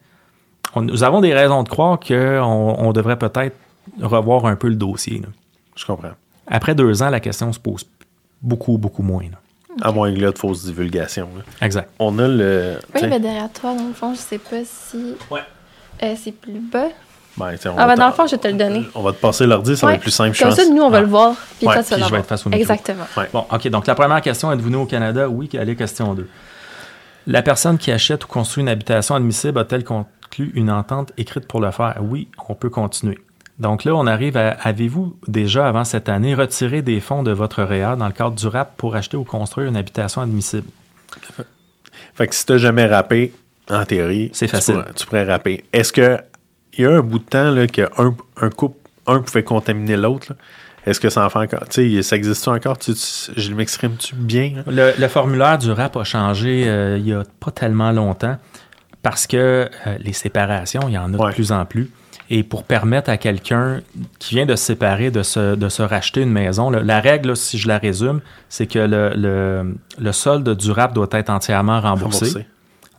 on- 0.74 0.82
nous 0.82 1.02
avons 1.04 1.20
des 1.20 1.34
raisons 1.34 1.62
de 1.62 1.68
croire 1.68 1.98
qu'on 2.00 2.14
on 2.78 2.92
devrait 2.92 3.18
peut-être 3.18 3.56
revoir 4.02 4.46
un 4.46 4.56
peu 4.56 4.68
le 4.68 4.74
dossier. 4.76 5.18
là. 5.20 5.28
Je 5.76 5.84
comprends. 5.86 6.10
Après 6.46 6.74
deux 6.74 7.02
ans, 7.02 7.10
la 7.10 7.20
question 7.20 7.52
se 7.52 7.58
pose 7.58 7.86
beaucoup, 8.42 8.78
beaucoup 8.78 9.02
moins. 9.02 9.22
là. 9.24 9.38
À 9.82 9.92
moins 9.92 10.12
que 10.12 10.18
là, 10.18 10.32
de 10.32 10.38
fausses 10.38 10.64
divulgations. 10.64 11.28
là. 11.36 11.42
Exact. 11.64 11.88
On 11.98 12.18
a 12.18 12.26
le. 12.26 12.78
Oui, 12.94 13.02
mais 13.08 13.20
derrière 13.20 13.50
toi, 13.52 13.74
dans 13.76 13.86
le 13.86 13.92
fond, 13.94 14.12
je 14.14 14.18
sais 14.18 14.38
pas 14.38 14.64
si. 14.64 15.14
Ouais. 15.30 15.40
Euh, 16.02 16.14
c'est 16.16 16.32
plus 16.32 16.58
bas. 16.60 16.88
ben, 17.36 17.54
tiens, 17.56 17.72
on 17.72 17.78
Ah, 17.78 17.86
va 17.86 17.94
ben, 17.94 18.00
dans 18.00 18.06
le 18.08 18.12
fond, 18.14 18.26
je 18.26 18.32
vais 18.32 18.38
te 18.38 18.48
le 18.48 18.54
donner. 18.54 18.82
On 18.96 19.02
va 19.02 19.12
te 19.12 19.18
passer 19.20 19.46
l'ordi, 19.46 19.76
ça 19.76 19.86
va 19.86 19.92
Ouais. 19.92 19.96
être 19.96 20.02
plus 20.02 20.10
simple, 20.10 20.34
je 20.34 20.40
Comme 20.42 20.48
pense. 20.50 20.58
ça, 20.58 20.68
nous, 20.68 20.82
on 20.82 20.90
va 20.90 20.98
Ah. 20.98 21.00
le 21.02 21.06
voir. 21.06 21.34
Puis 21.58 21.68
Ouais, 21.68 21.74
toi, 21.74 21.84
tu 21.84 21.90
vas 21.90 21.96
puis 21.96 22.04
je 22.06 22.10
vais 22.10 22.18
être 22.18 22.26
face 22.26 22.44
au 22.44 22.48
micro. 22.50 22.60
Exactement. 22.60 23.04
Ouais. 23.16 23.28
Bon, 23.32 23.44
OK. 23.52 23.68
Donc, 23.68 23.86
la 23.86 23.94
première 23.94 24.20
question, 24.20 24.50
êtes-vous 24.50 24.70
né 24.70 24.76
au 24.76 24.86
Canada? 24.86 25.28
Oui, 25.28 25.48
allez, 25.56 25.76
question 25.76 26.14
2. 26.14 26.28
La 27.28 27.42
personne 27.42 27.78
qui 27.78 27.92
achète 27.92 28.24
ou 28.24 28.26
construit 28.26 28.62
une 28.62 28.68
habitation 28.68 29.14
admissible 29.14 29.58
a-t-elle 29.60 29.84
conclu 30.28 30.52
une 30.54 30.70
entente 30.70 31.12
écrite 31.16 31.46
pour 31.46 31.60
le 31.60 31.70
faire? 31.70 31.96
Oui, 32.00 32.28
on 32.48 32.54
peut 32.54 32.70
continuer. 32.70 33.18
Donc 33.58 33.84
là, 33.84 33.94
on 33.94 34.06
arrive 34.06 34.36
à 34.36 34.50
avez-vous 34.50 35.16
déjà, 35.26 35.66
avant 35.68 35.84
cette 35.84 36.08
année, 36.08 36.34
retiré 36.34 36.80
des 36.82 37.00
fonds 37.00 37.22
de 37.24 37.32
votre 37.32 37.62
REER 37.64 37.96
dans 37.98 38.06
le 38.06 38.12
cadre 38.12 38.36
du 38.36 38.46
RAP 38.46 38.76
pour 38.76 38.94
acheter 38.94 39.16
ou 39.16 39.24
construire 39.24 39.68
une 39.68 39.76
habitation 39.76 40.22
admissible? 40.22 40.68
Fait 42.14 42.28
que 42.28 42.34
si 42.34 42.46
t'as 42.46 42.58
jamais 42.58 42.86
rappé, 42.86 43.32
en 43.70 43.84
théorie, 43.84 44.30
C'est 44.32 44.46
tu 44.46 44.52
facile. 44.52 44.74
pourrais- 44.74 44.92
Tu 44.94 45.06
pourrais 45.06 45.24
rapper. 45.24 45.64
Est-ce 45.72 45.92
que 45.92 46.18
il 46.74 46.84
y 46.84 46.86
a 46.86 46.90
un 46.92 47.00
bout 47.00 47.18
de 47.18 47.24
temps 47.24 47.50
là, 47.50 47.66
que 47.66 47.82
un, 48.00 48.14
un 48.40 48.50
couple, 48.50 48.78
un 49.06 49.20
pouvait 49.20 49.42
contaminer 49.42 49.96
l'autre? 49.96 50.34
Est-ce 50.86 51.00
que 51.00 51.10
ça 51.10 51.26
en 51.26 51.28
fait 51.28 51.40
encore? 51.40 51.68
Tu 51.68 51.96
sais, 51.96 52.02
ça 52.02 52.16
existe 52.16 52.46
encore? 52.48 52.78
Tu, 52.78 52.94
tu- 52.94 53.32
je 53.36 53.52
m'exprime-tu 53.52 54.14
bien? 54.14 54.62
le 54.68 55.08
formulaire 55.08 55.58
du 55.58 55.70
RAP 55.72 55.96
a 55.96 56.04
changé 56.04 56.64
euh, 56.68 56.96
il 56.96 57.04
n'y 57.04 57.12
a 57.12 57.24
pas 57.40 57.50
tellement 57.50 57.90
longtemps 57.90 58.38
parce 59.02 59.26
que 59.26 59.36
euh, 59.86 59.96
les 60.00 60.12
séparations, 60.12 60.82
il 60.88 60.92
y 60.94 60.98
en 60.98 61.12
a 61.14 61.16
Ouais. 61.16 61.28
de 61.30 61.34
plus 61.34 61.52
en 61.52 61.64
plus. 61.64 61.90
Et 62.30 62.42
pour 62.42 62.64
permettre 62.64 63.08
à 63.08 63.16
quelqu'un 63.16 63.80
qui 64.18 64.34
vient 64.34 64.44
de 64.44 64.54
se 64.54 64.62
séparer 64.66 65.10
de 65.10 65.22
se, 65.22 65.54
de 65.54 65.68
se 65.70 65.82
racheter 65.82 66.20
une 66.22 66.30
maison, 66.32 66.68
la 66.68 67.00
règle, 67.00 67.30
là, 67.30 67.34
si 67.34 67.56
je 67.56 67.66
la 67.68 67.78
résume, 67.78 68.20
c'est 68.50 68.66
que 68.66 68.78
le, 68.78 69.12
le, 69.16 69.76
le 69.98 70.12
solde 70.12 70.54
du 70.54 70.70
RAP 70.70 70.92
doit 70.92 71.08
être 71.12 71.30
entièrement 71.30 71.80
remboursé. 71.80 72.26
Remboursé. 72.26 72.46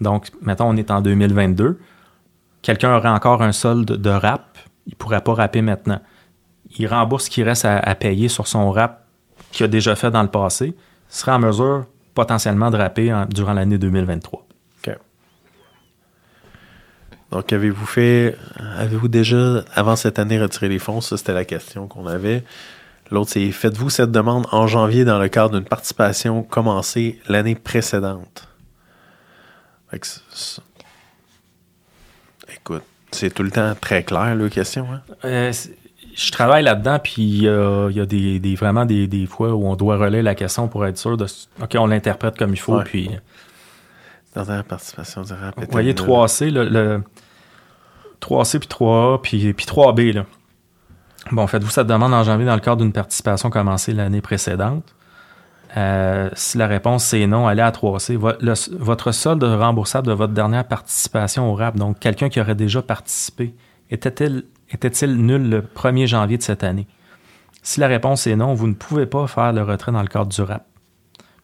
Donc, 0.01 0.27
mettons, 0.41 0.65
on 0.69 0.75
est 0.77 0.89
en 0.89 1.01
2022. 1.01 1.77
Quelqu'un 2.63 2.95
aurait 2.95 3.09
encore 3.09 3.43
un 3.43 3.51
solde 3.51 3.85
de 4.01 4.09
RAP, 4.09 4.57
il 4.88 4.91
ne 4.91 4.95
pourrait 4.95 5.21
pas 5.21 5.33
rapper 5.35 5.62
maintenant. 5.62 5.99
Il 6.77 6.88
rembourse 6.88 7.25
ce 7.25 7.29
qui 7.29 7.43
reste 7.43 7.65
à, 7.65 7.77
à 7.77 7.93
payer 7.95 8.29
sur 8.29 8.47
son 8.47 8.71
RAP 8.71 8.99
qu'il 9.51 9.63
a 9.65 9.67
déjà 9.67 9.95
fait 9.95 10.09
dans 10.12 10.23
le 10.23 10.29
passé. 10.29 10.67
Il 10.75 10.75
sera 11.15 11.35
en 11.35 11.39
mesure 11.39 11.85
potentiellement 12.15 12.71
de 12.71 12.77
rapper 12.77 13.13
en- 13.13 13.25
durant 13.27 13.53
l'année 13.53 13.77
2023. 13.77 14.45
Donc, 17.31 17.53
avez-vous 17.53 17.85
fait, 17.85 18.35
avez-vous 18.77 19.07
déjà, 19.07 19.63
avant 19.75 19.95
cette 19.95 20.17
année, 20.19 20.39
retiré 20.41 20.67
les 20.67 20.79
fonds? 20.79 20.99
Ça, 21.01 21.15
c'était 21.17 21.33
la 21.33 21.45
question 21.45 21.87
qu'on 21.87 22.07
avait. 22.07 22.43
L'autre, 23.11 23.31
c'est 23.31 23.51
faites-vous 23.51 23.89
cette 23.89 24.11
demande 24.11 24.47
en 24.51 24.65
janvier 24.67 25.05
dans 25.05 25.19
le 25.19 25.29
cadre 25.29 25.55
d'une 25.59 25.67
participation 25.67 26.41
commencée 26.43 27.19
l'année 27.27 27.55
précédente? 27.55 28.47
Fait 29.89 29.99
que 29.99 30.07
Écoute, 32.53 32.83
c'est 33.11 33.33
tout 33.33 33.43
le 33.43 33.51
temps 33.51 33.73
très 33.79 34.03
clair, 34.03 34.35
la 34.35 34.49
question. 34.49 34.87
Hein? 34.91 35.01
Euh, 35.25 35.51
je 36.15 36.31
travaille 36.31 36.63
là-dedans, 36.63 36.99
puis 36.99 37.21
il 37.21 37.43
y 37.43 37.47
a, 37.49 37.89
il 37.89 37.95
y 37.97 37.99
a 38.01 38.05
des, 38.05 38.39
des- 38.39 38.55
vraiment 38.55 38.85
des, 38.85 39.07
des 39.07 39.25
fois 39.25 39.53
où 39.53 39.65
on 39.67 39.75
doit 39.75 39.97
relayer 39.97 40.23
la 40.23 40.35
question 40.35 40.67
pour 40.67 40.85
être 40.85 40.97
sûr 40.97 41.15
de. 41.17 41.25
OK, 41.61 41.75
on 41.75 41.85
l'interprète 41.87 42.37
comme 42.37 42.53
il 42.53 42.59
faut, 42.59 42.77
Ouais. 42.77 42.83
puis. 42.83 43.09
La 44.35 44.63
participation 44.63 45.21
du 45.21 45.33
rap. 45.33 45.55
Vous 45.57 45.65
voyez 45.71 45.93
3C, 45.93 46.49
le, 46.51 46.69
le 46.69 47.03
3C 48.21 48.59
puis 48.59 48.67
3A 48.69 49.21
puis, 49.21 49.53
puis 49.53 49.65
3B. 49.65 50.13
Là. 50.13 50.25
Bon, 51.31 51.45
faites-vous 51.47 51.69
cette 51.69 51.87
demande 51.87 52.13
en 52.13 52.23
janvier 52.23 52.45
dans 52.45 52.53
le 52.55 52.59
cadre 52.61 52.81
d'une 52.81 52.93
participation 52.93 53.49
commencée 53.49 53.93
l'année 53.93 54.21
précédente? 54.21 54.95
Euh, 55.77 56.29
si 56.33 56.57
la 56.57 56.65
réponse 56.67 57.03
c'est 57.05 57.27
non, 57.27 57.47
allez 57.47 57.61
à 57.61 57.69
3C. 57.71 58.15
Vo- 58.15 58.31
le- 58.39 58.53
votre 58.79 59.11
solde 59.11 59.43
remboursable 59.43 60.07
de 60.07 60.13
votre 60.13 60.33
dernière 60.33 60.67
participation 60.67 61.51
au 61.51 61.53
RAP, 61.55 61.75
donc 61.77 61.99
quelqu'un 61.99 62.29
qui 62.29 62.39
aurait 62.41 62.55
déjà 62.55 62.81
participé, 62.81 63.53
était-il 63.91 64.45
était-il 64.71 65.15
nul 65.17 65.49
le 65.49 65.61
1er 65.61 66.07
janvier 66.07 66.37
de 66.37 66.43
cette 66.43 66.63
année? 66.63 66.87
Si 67.61 67.79
la 67.79 67.87
réponse 67.87 68.25
est 68.27 68.35
non, 68.35 68.53
vous 68.53 68.67
ne 68.67 68.73
pouvez 68.73 69.05
pas 69.05 69.27
faire 69.27 69.51
le 69.53 69.61
retrait 69.63 69.91
dans 69.91 70.01
le 70.01 70.07
cadre 70.07 70.27
du 70.31 70.41
RAP. 70.41 70.65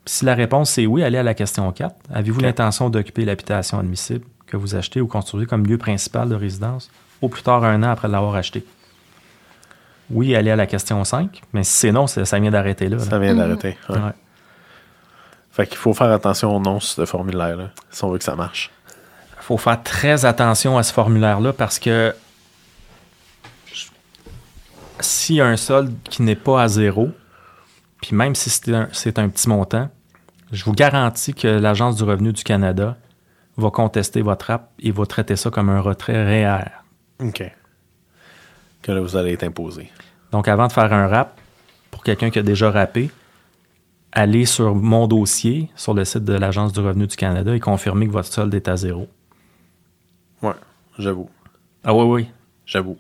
Si 0.06 0.24
la 0.26 0.36
réponse 0.36 0.78
est 0.78 0.86
oui, 0.86 1.04
allez 1.04 1.18
à 1.18 1.24
la 1.24 1.34
question 1.34 1.72
4. 1.72 1.96
Avez-vous 2.14 2.40
l'intention 2.40 2.90
d'occuper 2.90 3.26
l'habitation 3.26 3.80
admissible 3.80 4.26
que 4.46 4.56
vous 4.58 4.76
achetez 4.76 5.02
ou 5.02 5.08
construisez 5.08 5.48
comme 5.48 5.66
lieu 5.66 5.78
principal 5.78 6.30
de 6.30 6.36
résidence 6.36 6.92
au 7.22 7.30
plus 7.30 7.42
tard 7.42 7.64
un 7.64 7.82
an 7.84 7.90
après 7.90 8.08
l'avoir 8.08 8.36
acheté? 8.36 8.64
Oui, 10.12 10.36
allez 10.36 10.52
à 10.52 10.56
la 10.56 10.68
question 10.68 11.04
5. 11.04 11.42
Mais 11.54 11.64
si 11.64 11.72
c'est 11.74 11.92
non, 11.92 12.06
ça 12.06 12.40
vient 12.40 12.52
d'arrêter 12.52 12.88
là. 12.88 12.98
là. 12.98 13.04
Ça 13.04 13.18
vient 13.18 13.34
d'arrêter. 13.34 13.78
ouais. 13.90 13.98
Ouais. 13.98 14.12
Fait 15.52 15.66
qu'il 15.66 15.78
faut 15.78 15.94
faire 15.94 16.12
attention 16.12 16.54
au 16.54 16.60
nom 16.60 16.82
sur 16.82 16.96
ce 16.98 17.06
formulaire-là, 17.10 17.70
si 17.90 18.04
on 18.04 18.12
veut 18.12 18.18
que 18.18 18.26
ça 18.26 18.36
marche. 18.36 18.72
faut 19.40 19.58
faire 19.58 19.82
très 19.82 20.26
attention 20.26 20.78
à 20.78 20.84
ce 20.84 20.92
formulaire-là 20.92 21.54
parce 21.54 21.80
que 21.80 22.14
s'il 25.00 25.38
y 25.38 25.42
a 25.42 25.46
un 25.46 25.56
solde 25.56 25.94
qui 26.04 26.24
n'est 26.24 26.36
pas 26.36 26.62
à 26.64 26.68
zéro, 26.68 27.10
puis 28.02 28.16
même 28.16 28.36
si 28.36 28.50
c'est 28.50 28.74
un, 28.74 28.90
c'est 28.92 29.18
un 29.18 29.30
petit 29.30 29.48
montant, 29.48 29.90
je 30.56 30.64
vous 30.64 30.74
garantis 30.74 31.34
que 31.34 31.48
l'Agence 31.48 31.98
du 31.98 32.04
revenu 32.04 32.32
du 32.32 32.44
Canada 32.44 32.98
va 33.58 33.72
contester 33.72 34.22
votre 34.22 34.50
app 34.50 34.72
et 34.80 34.92
va 34.92 35.06
traiter 35.06 35.36
ça 35.36 35.50
comme 35.50 35.70
un 35.70 35.82
retrait 35.82 36.26
REER. 36.26 36.66
OK. 37.20 37.44
Que 38.82 38.92
là, 38.92 39.02
vous 39.02 39.16
allez 39.16 39.34
être 39.34 39.44
imposé. 39.44 39.92
Donc, 40.32 40.48
avant 40.48 40.68
de 40.68 40.72
faire 40.72 40.92
un 40.94 41.08
rap, 41.08 41.40
pour 41.92 42.04
quelqu'un 42.04 42.30
qui 42.30 42.40
a 42.40 42.44
déjà 42.44 42.72
rappé, 42.72 43.12
allez 44.12 44.46
sur 44.46 44.76
mon 44.76 45.08
dossier, 45.08 45.70
sur 45.76 45.94
le 45.94 46.06
site 46.06 46.24
de 46.24 46.34
l'Agence 46.34 46.74
du 46.74 46.80
revenu 46.80 47.08
du 47.08 47.16
Canada 47.16 47.56
et 47.56 47.60
confirmer 47.60 48.08
que 48.08 48.12
votre 48.12 48.32
solde 48.32 48.54
est 48.54 48.68
à 48.68 48.76
zéro. 48.76 49.08
Ouais, 50.42 50.56
j'avoue. 50.98 51.30
Ah 51.84 51.94
oui, 51.94 52.04
oui. 52.06 52.30
J'avoue. 52.66 52.98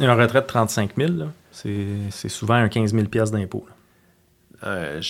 Un 0.00 0.14
retrait 0.14 0.40
de 0.40 0.46
35 0.46 0.96
000, 0.96 1.12
là, 1.12 1.26
c'est 1.52 2.28
souvent 2.28 2.54
un 2.54 2.68
15 2.68 2.94
000 2.94 3.06
piastres 3.06 3.36
d'impôt. 3.36 3.66
Euh, 4.64 5.00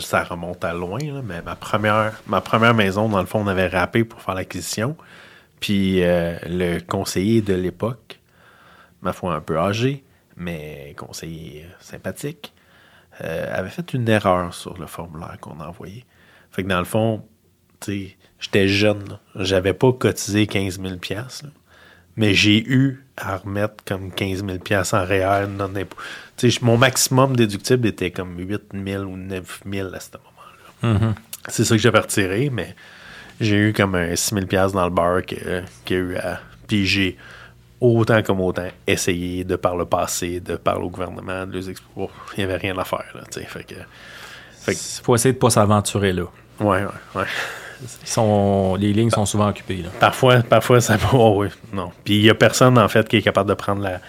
ça 0.00 0.24
remonte 0.24 0.64
à 0.64 0.72
loin, 0.72 1.00
mais 1.22 1.42
ma 1.42 1.56
première, 1.56 2.20
ma 2.26 2.40
première 2.40 2.74
maison, 2.74 3.08
dans 3.08 3.20
le 3.20 3.26
fond, 3.26 3.40
on 3.40 3.46
avait 3.46 3.66
rappé 3.66 4.04
pour 4.04 4.22
faire 4.22 4.34
l'acquisition. 4.34 4.96
Puis 5.60 6.02
euh, 6.02 6.38
le 6.46 6.80
conseiller 6.80 7.42
de 7.42 7.54
l'époque, 7.54 8.20
ma 9.02 9.12
foi 9.12 9.34
un 9.34 9.40
peu 9.40 9.58
âgé, 9.58 10.04
mais 10.36 10.94
conseiller 10.96 11.66
sympathique, 11.80 12.54
euh, 13.22 13.58
avait 13.58 13.68
fait 13.68 13.92
une 13.92 14.08
erreur 14.08 14.54
sur 14.54 14.78
le 14.78 14.86
formulaire 14.86 15.36
qu'on 15.40 15.60
a 15.60 15.66
envoyé. 15.66 16.04
Fait 16.50 16.62
que 16.62 16.68
dans 16.68 16.78
le 16.78 16.84
fond, 16.84 17.22
j'étais 17.86 18.68
jeune, 18.68 19.18
j'avais 19.34 19.74
pas 19.74 19.92
cotisé 19.92 20.46
15 20.46 20.80
000 20.80 20.96
piastres, 20.96 21.44
là. 21.44 21.50
Mais 22.20 22.34
j'ai 22.34 22.58
eu 22.68 23.02
à 23.16 23.38
remettre 23.38 23.82
comme 23.86 24.12
15 24.12 24.44
000 24.44 24.58
piastres 24.58 24.94
en 24.94 25.04
réel 25.04 25.48
non 25.58 25.70
mon 26.62 26.76
maximum 26.76 27.34
déductible 27.34 27.88
était 27.88 28.10
comme 28.10 28.38
8 28.38 28.62
000 28.84 29.04
ou 29.04 29.16
9 29.16 29.62
000 29.70 29.88
à 29.94 30.00
ce 30.00 30.08
moment-là. 30.82 31.14
C'est 31.48 31.64
ça 31.64 31.74
que 31.76 31.80
j'avais 31.82 31.98
retiré, 31.98 32.50
mais 32.50 32.74
j'ai 33.40 33.56
eu 33.56 33.72
comme 33.72 33.94
un 33.94 34.14
6 34.14 34.34
000 34.34 34.46
piastres 34.46 34.76
dans 34.76 34.84
le 34.84 34.90
bar 34.90 35.22
que- 35.24 35.60
a 35.62 35.90
eu 35.90 36.16
à... 36.16 36.40
Puis 36.66 36.86
j'ai 36.86 37.16
autant 37.80 38.22
comme 38.22 38.40
autant 38.40 38.68
essayé 38.86 39.44
de 39.44 39.56
par 39.56 39.76
le 39.76 39.86
passé, 39.86 40.40
de 40.40 40.56
parler 40.56 40.84
au 40.84 40.90
gouvernement, 40.90 41.46
de 41.46 41.52
les 41.52 41.70
expliquer. 41.70 41.92
Oh, 41.96 42.10
Il 42.36 42.40
n'y 42.40 42.44
avait 42.44 42.56
rien 42.60 42.76
à 42.76 42.84
faire, 42.84 43.04
là. 43.14 43.22
Fait 43.30 43.64
que... 43.64 43.74
Fait 44.60 44.74
que- 44.74 44.78
Il 44.78 45.04
faut 45.04 45.14
essayer 45.14 45.32
de 45.32 45.38
ne 45.38 45.40
pas 45.40 45.50
s'aventurer 45.50 46.12
là. 46.12 46.24
Ouais, 46.60 46.82
ouais, 46.84 46.88
ouais. 47.16 47.24
Ils 48.02 48.08
sont, 48.08 48.76
les 48.78 48.92
lignes 48.92 49.10
sont 49.10 49.24
souvent 49.26 49.48
occupées. 49.48 49.82
Là. 49.82 49.88
Parfois, 50.00 50.42
parfois, 50.42 50.80
ça 50.80 50.98
peut. 50.98 51.06
Oh, 51.12 51.34
oui, 51.38 51.48
non. 51.72 51.90
Puis 52.04 52.16
il 52.18 52.22
n'y 52.22 52.30
a 52.30 52.34
personne, 52.34 52.78
en 52.78 52.88
fait, 52.88 53.08
qui 53.08 53.16
est 53.16 53.22
capable 53.22 53.48
de 53.48 53.54
prendre, 53.54 53.82
la, 53.82 54.00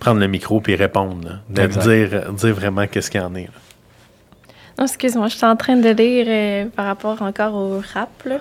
prendre 0.00 0.20
le 0.20 0.26
micro 0.28 0.60
puis 0.60 0.74
répondre. 0.74 1.28
là. 1.28 1.34
De 1.48 1.66
dire, 1.66 2.32
dire 2.32 2.54
vraiment 2.54 2.86
qu'est-ce 2.86 3.10
qu'il 3.10 3.20
y 3.20 3.24
en 3.24 3.34
est. 3.34 3.44
là. 3.44 4.54
Non, 4.78 4.84
excuse-moi, 4.84 5.28
je 5.28 5.36
suis 5.36 5.44
en 5.46 5.56
train 5.56 5.76
de 5.76 5.88
lire 5.90 6.26
euh, 6.28 6.64
par 6.74 6.86
rapport 6.86 7.20
encore 7.22 7.54
au 7.54 7.82
rap. 7.94 8.08
Là. 8.24 8.36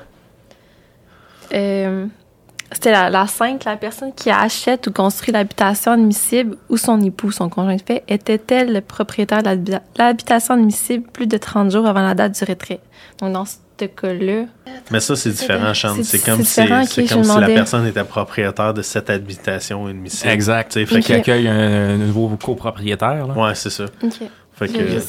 Euh, 1.54 2.06
C'était 2.72 2.92
la, 2.92 3.10
la 3.10 3.28
5, 3.28 3.66
la 3.66 3.76
personne 3.76 4.14
qui 4.14 4.30
achète 4.30 4.88
ou 4.88 4.92
construit 4.94 5.34
l'habitation 5.34 5.92
admissible 5.92 6.56
ou 6.70 6.78
son 6.78 7.02
époux, 7.02 7.32
son 7.32 7.50
conjoint 7.50 7.76
de 7.76 7.82
fait, 7.82 8.04
était-elle 8.08 8.72
le 8.72 8.80
propriétaire 8.80 9.44
de 9.44 9.50
l'habi- 9.50 9.80
l'habitation 9.98 10.54
admissible 10.54 11.06
plus 11.12 11.28
de 11.28 11.38
30 11.38 11.72
jours 11.72 11.86
avant 11.86 12.02
la 12.02 12.14
date 12.14 12.32
du 12.40 12.46
retrait? 12.50 12.80
Donc, 13.20 13.34
dans 13.34 13.44
ce 13.82 13.86
cas-là, 13.86 14.46
Mais 14.92 15.00
ça, 15.00 15.16
c'est 15.16 15.30
différent, 15.32 15.74
Chante. 15.74 16.04
C'est- 16.04 16.18
C'est 16.18 16.26
comme, 16.32 16.44
c'est 16.44 16.66
si, 16.86 17.08
c'est 17.08 17.14
comme 17.16 17.40
la 17.40 17.48
personne 17.48 17.86
était 17.88 18.04
propriétaire 18.04 18.74
de 18.74 18.82
cette 18.82 19.10
habitation 19.10 19.88
admissible. 19.88 20.32
Exact. 20.32 20.72
Tu 20.72 20.80
sais, 20.80 20.86
Fait 20.86 20.96
fait 20.96 21.02
qu'il 21.02 21.16
accueille 21.16 21.48
un, 21.48 21.90
un 21.92 21.98
nouveau 21.98 22.28
copropriétaire. 22.44 23.28
là. 23.28 23.34
ouais, 23.34 23.56
c'est 23.56 23.70
ça. 23.70 23.86
Fait 24.54 24.68
que, 24.68 24.74
ouais. 24.78 25.00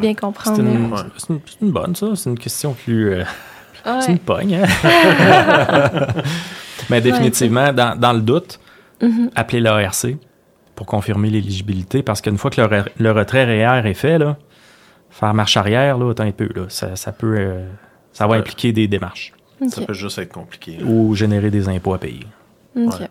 bien 0.00 0.10
C'est 0.10 0.14
comprendre. 0.14 0.60
une, 0.60 0.92
Ouais. 0.92 0.98
c'est 1.18 1.28
une- 1.30 1.40
c'est 1.46 1.60
une 1.62 1.70
bonne, 1.72 1.94
ça. 1.96 2.06
C'est 2.14 2.30
une 2.30 2.38
question 2.38 2.72
plus, 2.72 3.12
euh, 3.14 3.24
C'est 3.84 3.90
Ouais. 3.90 4.06
une 4.12 4.18
pogne. 4.18 4.54
hein? 4.56 4.66
Mais 6.90 7.00
définitivement, 7.00 7.72
dans, 7.72 7.98
dans 7.98 8.12
le 8.12 8.20
doute, 8.20 8.58
Mhm. 9.02 9.30
appelez 9.34 9.60
l'ARC 9.60 10.16
pour 10.74 10.86
confirmer 10.86 11.28
l'éligibilité 11.30 12.02
parce 12.02 12.20
qu'une 12.20 12.38
fois 12.38 12.50
que 12.50 12.60
le, 12.60 12.66
re- 12.66 12.88
le 12.98 13.12
retrait 13.12 13.44
REER 13.44 13.86
est 13.88 13.94
fait, 13.94 14.18
là, 14.18 14.36
faire 15.10 15.34
marche 15.34 15.56
arrière, 15.56 15.98
là, 15.98 16.10
attends 16.10 16.24
un 16.24 16.30
peu, 16.32 16.48
là, 16.54 16.62
ça, 16.68 16.96
ça 16.96 17.12
peut. 17.12 17.34
euh, 17.36 17.66
ça 18.14 18.26
va 18.26 18.32
Ouais. 18.32 18.38
impliquer 18.38 18.72
des 18.72 18.88
démarches 18.88 19.34
Ça 19.68 19.82
peut 19.82 19.92
juste 19.92 20.16
être 20.18 20.32
compliqué. 20.32 20.78
là. 20.78 20.84
ou 20.86 21.14
générer 21.14 21.50
des 21.50 21.68
impôts 21.68 21.92
à 21.92 21.98
payer. 21.98 22.26
Ouais. 22.74 23.08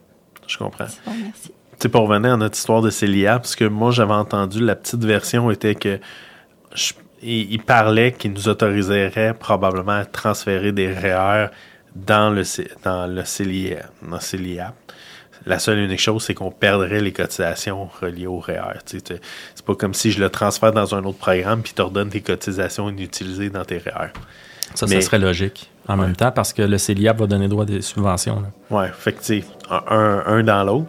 Je 0.47 0.57
comprends. 0.57 0.87
C'est 0.87 1.05
bon, 1.05 1.11
merci. 1.21 1.47
Tu 1.49 1.53
sais, 1.79 1.89
pour 1.89 2.01
revenir 2.07 2.33
à 2.33 2.37
notre 2.37 2.57
histoire 2.57 2.81
de 2.81 2.89
Célia, 2.89 3.37
parce 3.39 3.55
que 3.55 3.65
moi, 3.65 3.91
j'avais 3.91 4.13
entendu, 4.13 4.59
la 4.59 4.75
petite 4.75 5.03
version 5.05 5.51
était 5.51 5.75
que 5.75 5.99
je- 6.73 6.93
il, 7.21 7.51
il 7.53 7.61
parlait 7.61 8.11
qu'il 8.13 8.33
nous 8.33 8.47
autoriserait 8.49 9.33
probablement 9.33 9.93
à 9.93 10.05
transférer 10.05 10.71
des 10.71 10.91
REER 10.91 11.47
dans 11.95 12.29
le, 12.29 12.43
dans 12.83 13.07
le 13.07 13.23
Célia. 13.25 13.83
Dans 14.01 14.19
Célia. 14.19 14.73
La 15.45 15.59
seule 15.59 15.79
et 15.79 15.83
unique 15.85 15.99
chose, 15.99 16.23
c'est 16.23 16.33
qu'on 16.33 16.51
perdrait 16.51 17.01
les 17.01 17.11
cotisations 17.11 17.89
reliées 18.01 18.27
au 18.27 18.39
REER. 18.39 18.79
Tu- 18.85 18.99
C'est 19.55 19.65
pas 19.65 19.75
comme 19.75 19.93
si 19.93 20.11
je 20.11 20.19
le 20.21 20.29
transfère 20.29 20.71
dans 20.71 20.95
un 20.95 21.03
autre 21.03 21.17
programme 21.17 21.61
puis 21.63 21.73
tu 21.75 21.81
redonnes 21.81 22.09
tes 22.09 22.21
cotisations 22.21 22.89
inutilisées 22.89 23.49
dans 23.49 23.65
tes 23.65 23.77
REER. 23.77 24.09
Ça, 24.75 24.85
Mais- 24.87 24.95
ça 24.95 25.01
serait 25.01 25.19
logique 25.19 25.69
en 25.87 25.97
Ouais. 25.99 26.05
même 26.07 26.15
temps 26.15 26.31
parce 26.31 26.53
que 26.53 26.61
le 26.61 26.77
CELIAP 26.77 27.19
va 27.19 27.27
donner 27.27 27.47
droit 27.47 27.63
à 27.63 27.67
des 27.67 27.81
subventions. 27.81 28.41
là. 28.41 28.75
Ouais, 28.77 28.89
fait 28.97 29.13
que 29.13 29.19
tu 29.19 29.41
sais, 29.41 29.43
un, 29.69 30.23
un- 30.25 30.43
dans 30.43 30.63
l'autre, 30.63 30.87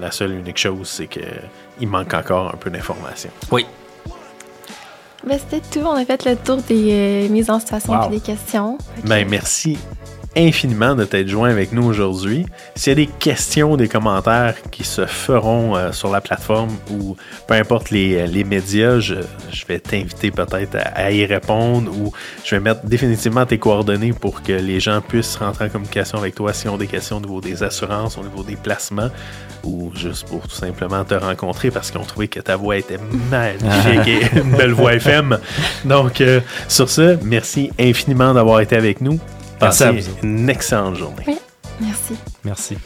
la 0.00 0.10
seule 0.10 0.32
et 0.32 0.36
unique 0.36 0.58
chose, 0.58 0.88
c'est 0.88 1.06
que 1.06 1.20
il 1.80 1.88
manque 1.88 2.12
encore 2.14 2.48
un 2.54 2.56
peu 2.56 2.70
d'informations. 2.70 3.30
Oui. 3.50 3.66
Ben, 5.26 5.38
c'était 5.38 5.60
tout. 5.70 5.84
On 5.86 5.92
a 5.96 6.04
fait 6.04 6.24
le 6.24 6.36
tour 6.36 6.58
des 6.68 6.92
euh, 6.92 7.28
mises 7.28 7.50
en 7.50 7.58
situation 7.60 7.92
Wow. 7.92 8.06
et 8.06 8.10
des 8.10 8.20
questions. 8.20 8.78
Ben, 9.04 9.26
merci 9.28 9.78
infiniment 10.36 10.94
de 10.94 11.04
t'être 11.04 11.28
joint 11.28 11.50
avec 11.50 11.72
nous 11.72 11.82
aujourd'hui. 11.82 12.46
S'il 12.76 12.90
y 12.90 12.92
a 12.92 12.94
des 12.94 13.06
questions, 13.06 13.76
des 13.76 13.88
commentaires 13.88 14.54
qui 14.70 14.84
se 14.84 15.06
feront 15.06 15.76
euh, 15.76 15.92
sur 15.92 16.10
la 16.10 16.20
plateforme 16.20 16.70
ou 16.90 17.16
peu 17.46 17.54
importe 17.54 17.90
les, 17.90 18.16
euh, 18.16 18.26
les 18.26 18.44
médias, 18.44 19.00
je, 19.00 19.16
je 19.52 19.66
vais 19.66 19.80
t'inviter 19.80 20.30
peut-être 20.30 20.76
à, 20.76 21.06
à 21.06 21.10
y 21.10 21.24
répondre 21.24 21.90
ou 21.90 22.12
je 22.44 22.54
vais 22.54 22.60
mettre 22.60 22.86
définitivement 22.86 23.44
tes 23.44 23.58
coordonnées 23.58 24.12
pour 24.12 24.42
que 24.42 24.52
les 24.52 24.78
gens 24.78 25.00
puissent 25.00 25.36
rentrer 25.36 25.66
en 25.66 25.68
communication 25.68 26.18
avec 26.18 26.34
toi 26.34 26.52
s'ils 26.52 26.70
ont 26.70 26.78
des 26.78 26.86
questions 26.86 27.16
au 27.16 27.20
niveau 27.20 27.40
des 27.40 27.62
assurances, 27.62 28.16
au 28.16 28.22
niveau 28.22 28.42
des 28.42 28.56
placements 28.56 29.10
ou 29.64 29.90
juste 29.94 30.26
pour 30.28 30.46
tout 30.46 30.54
simplement 30.54 31.04
te 31.04 31.14
rencontrer 31.14 31.70
parce 31.70 31.90
qu'on 31.90 32.04
trouvait 32.04 32.28
que 32.28 32.40
ta 32.40 32.56
voix 32.56 32.76
était 32.76 32.98
magnifique 33.30 34.06
et 34.06 34.38
une 34.38 34.56
belle 34.56 34.72
voix 34.72 34.94
FM. 34.94 35.38
Donc, 35.84 36.20
euh, 36.20 36.40
sur 36.68 36.88
ce, 36.88 37.18
merci 37.22 37.70
infiniment 37.78 38.32
d'avoir 38.32 38.60
été 38.60 38.76
avec 38.76 39.00
nous. 39.00 39.18
Merci 39.60 39.82
à 39.82 39.92
Passez 39.92 40.00
vous. 40.08 40.16
une 40.22 40.48
excellente 40.48 40.96
journée. 40.96 41.24
Merci. 41.80 42.14
Merci. 42.44 42.76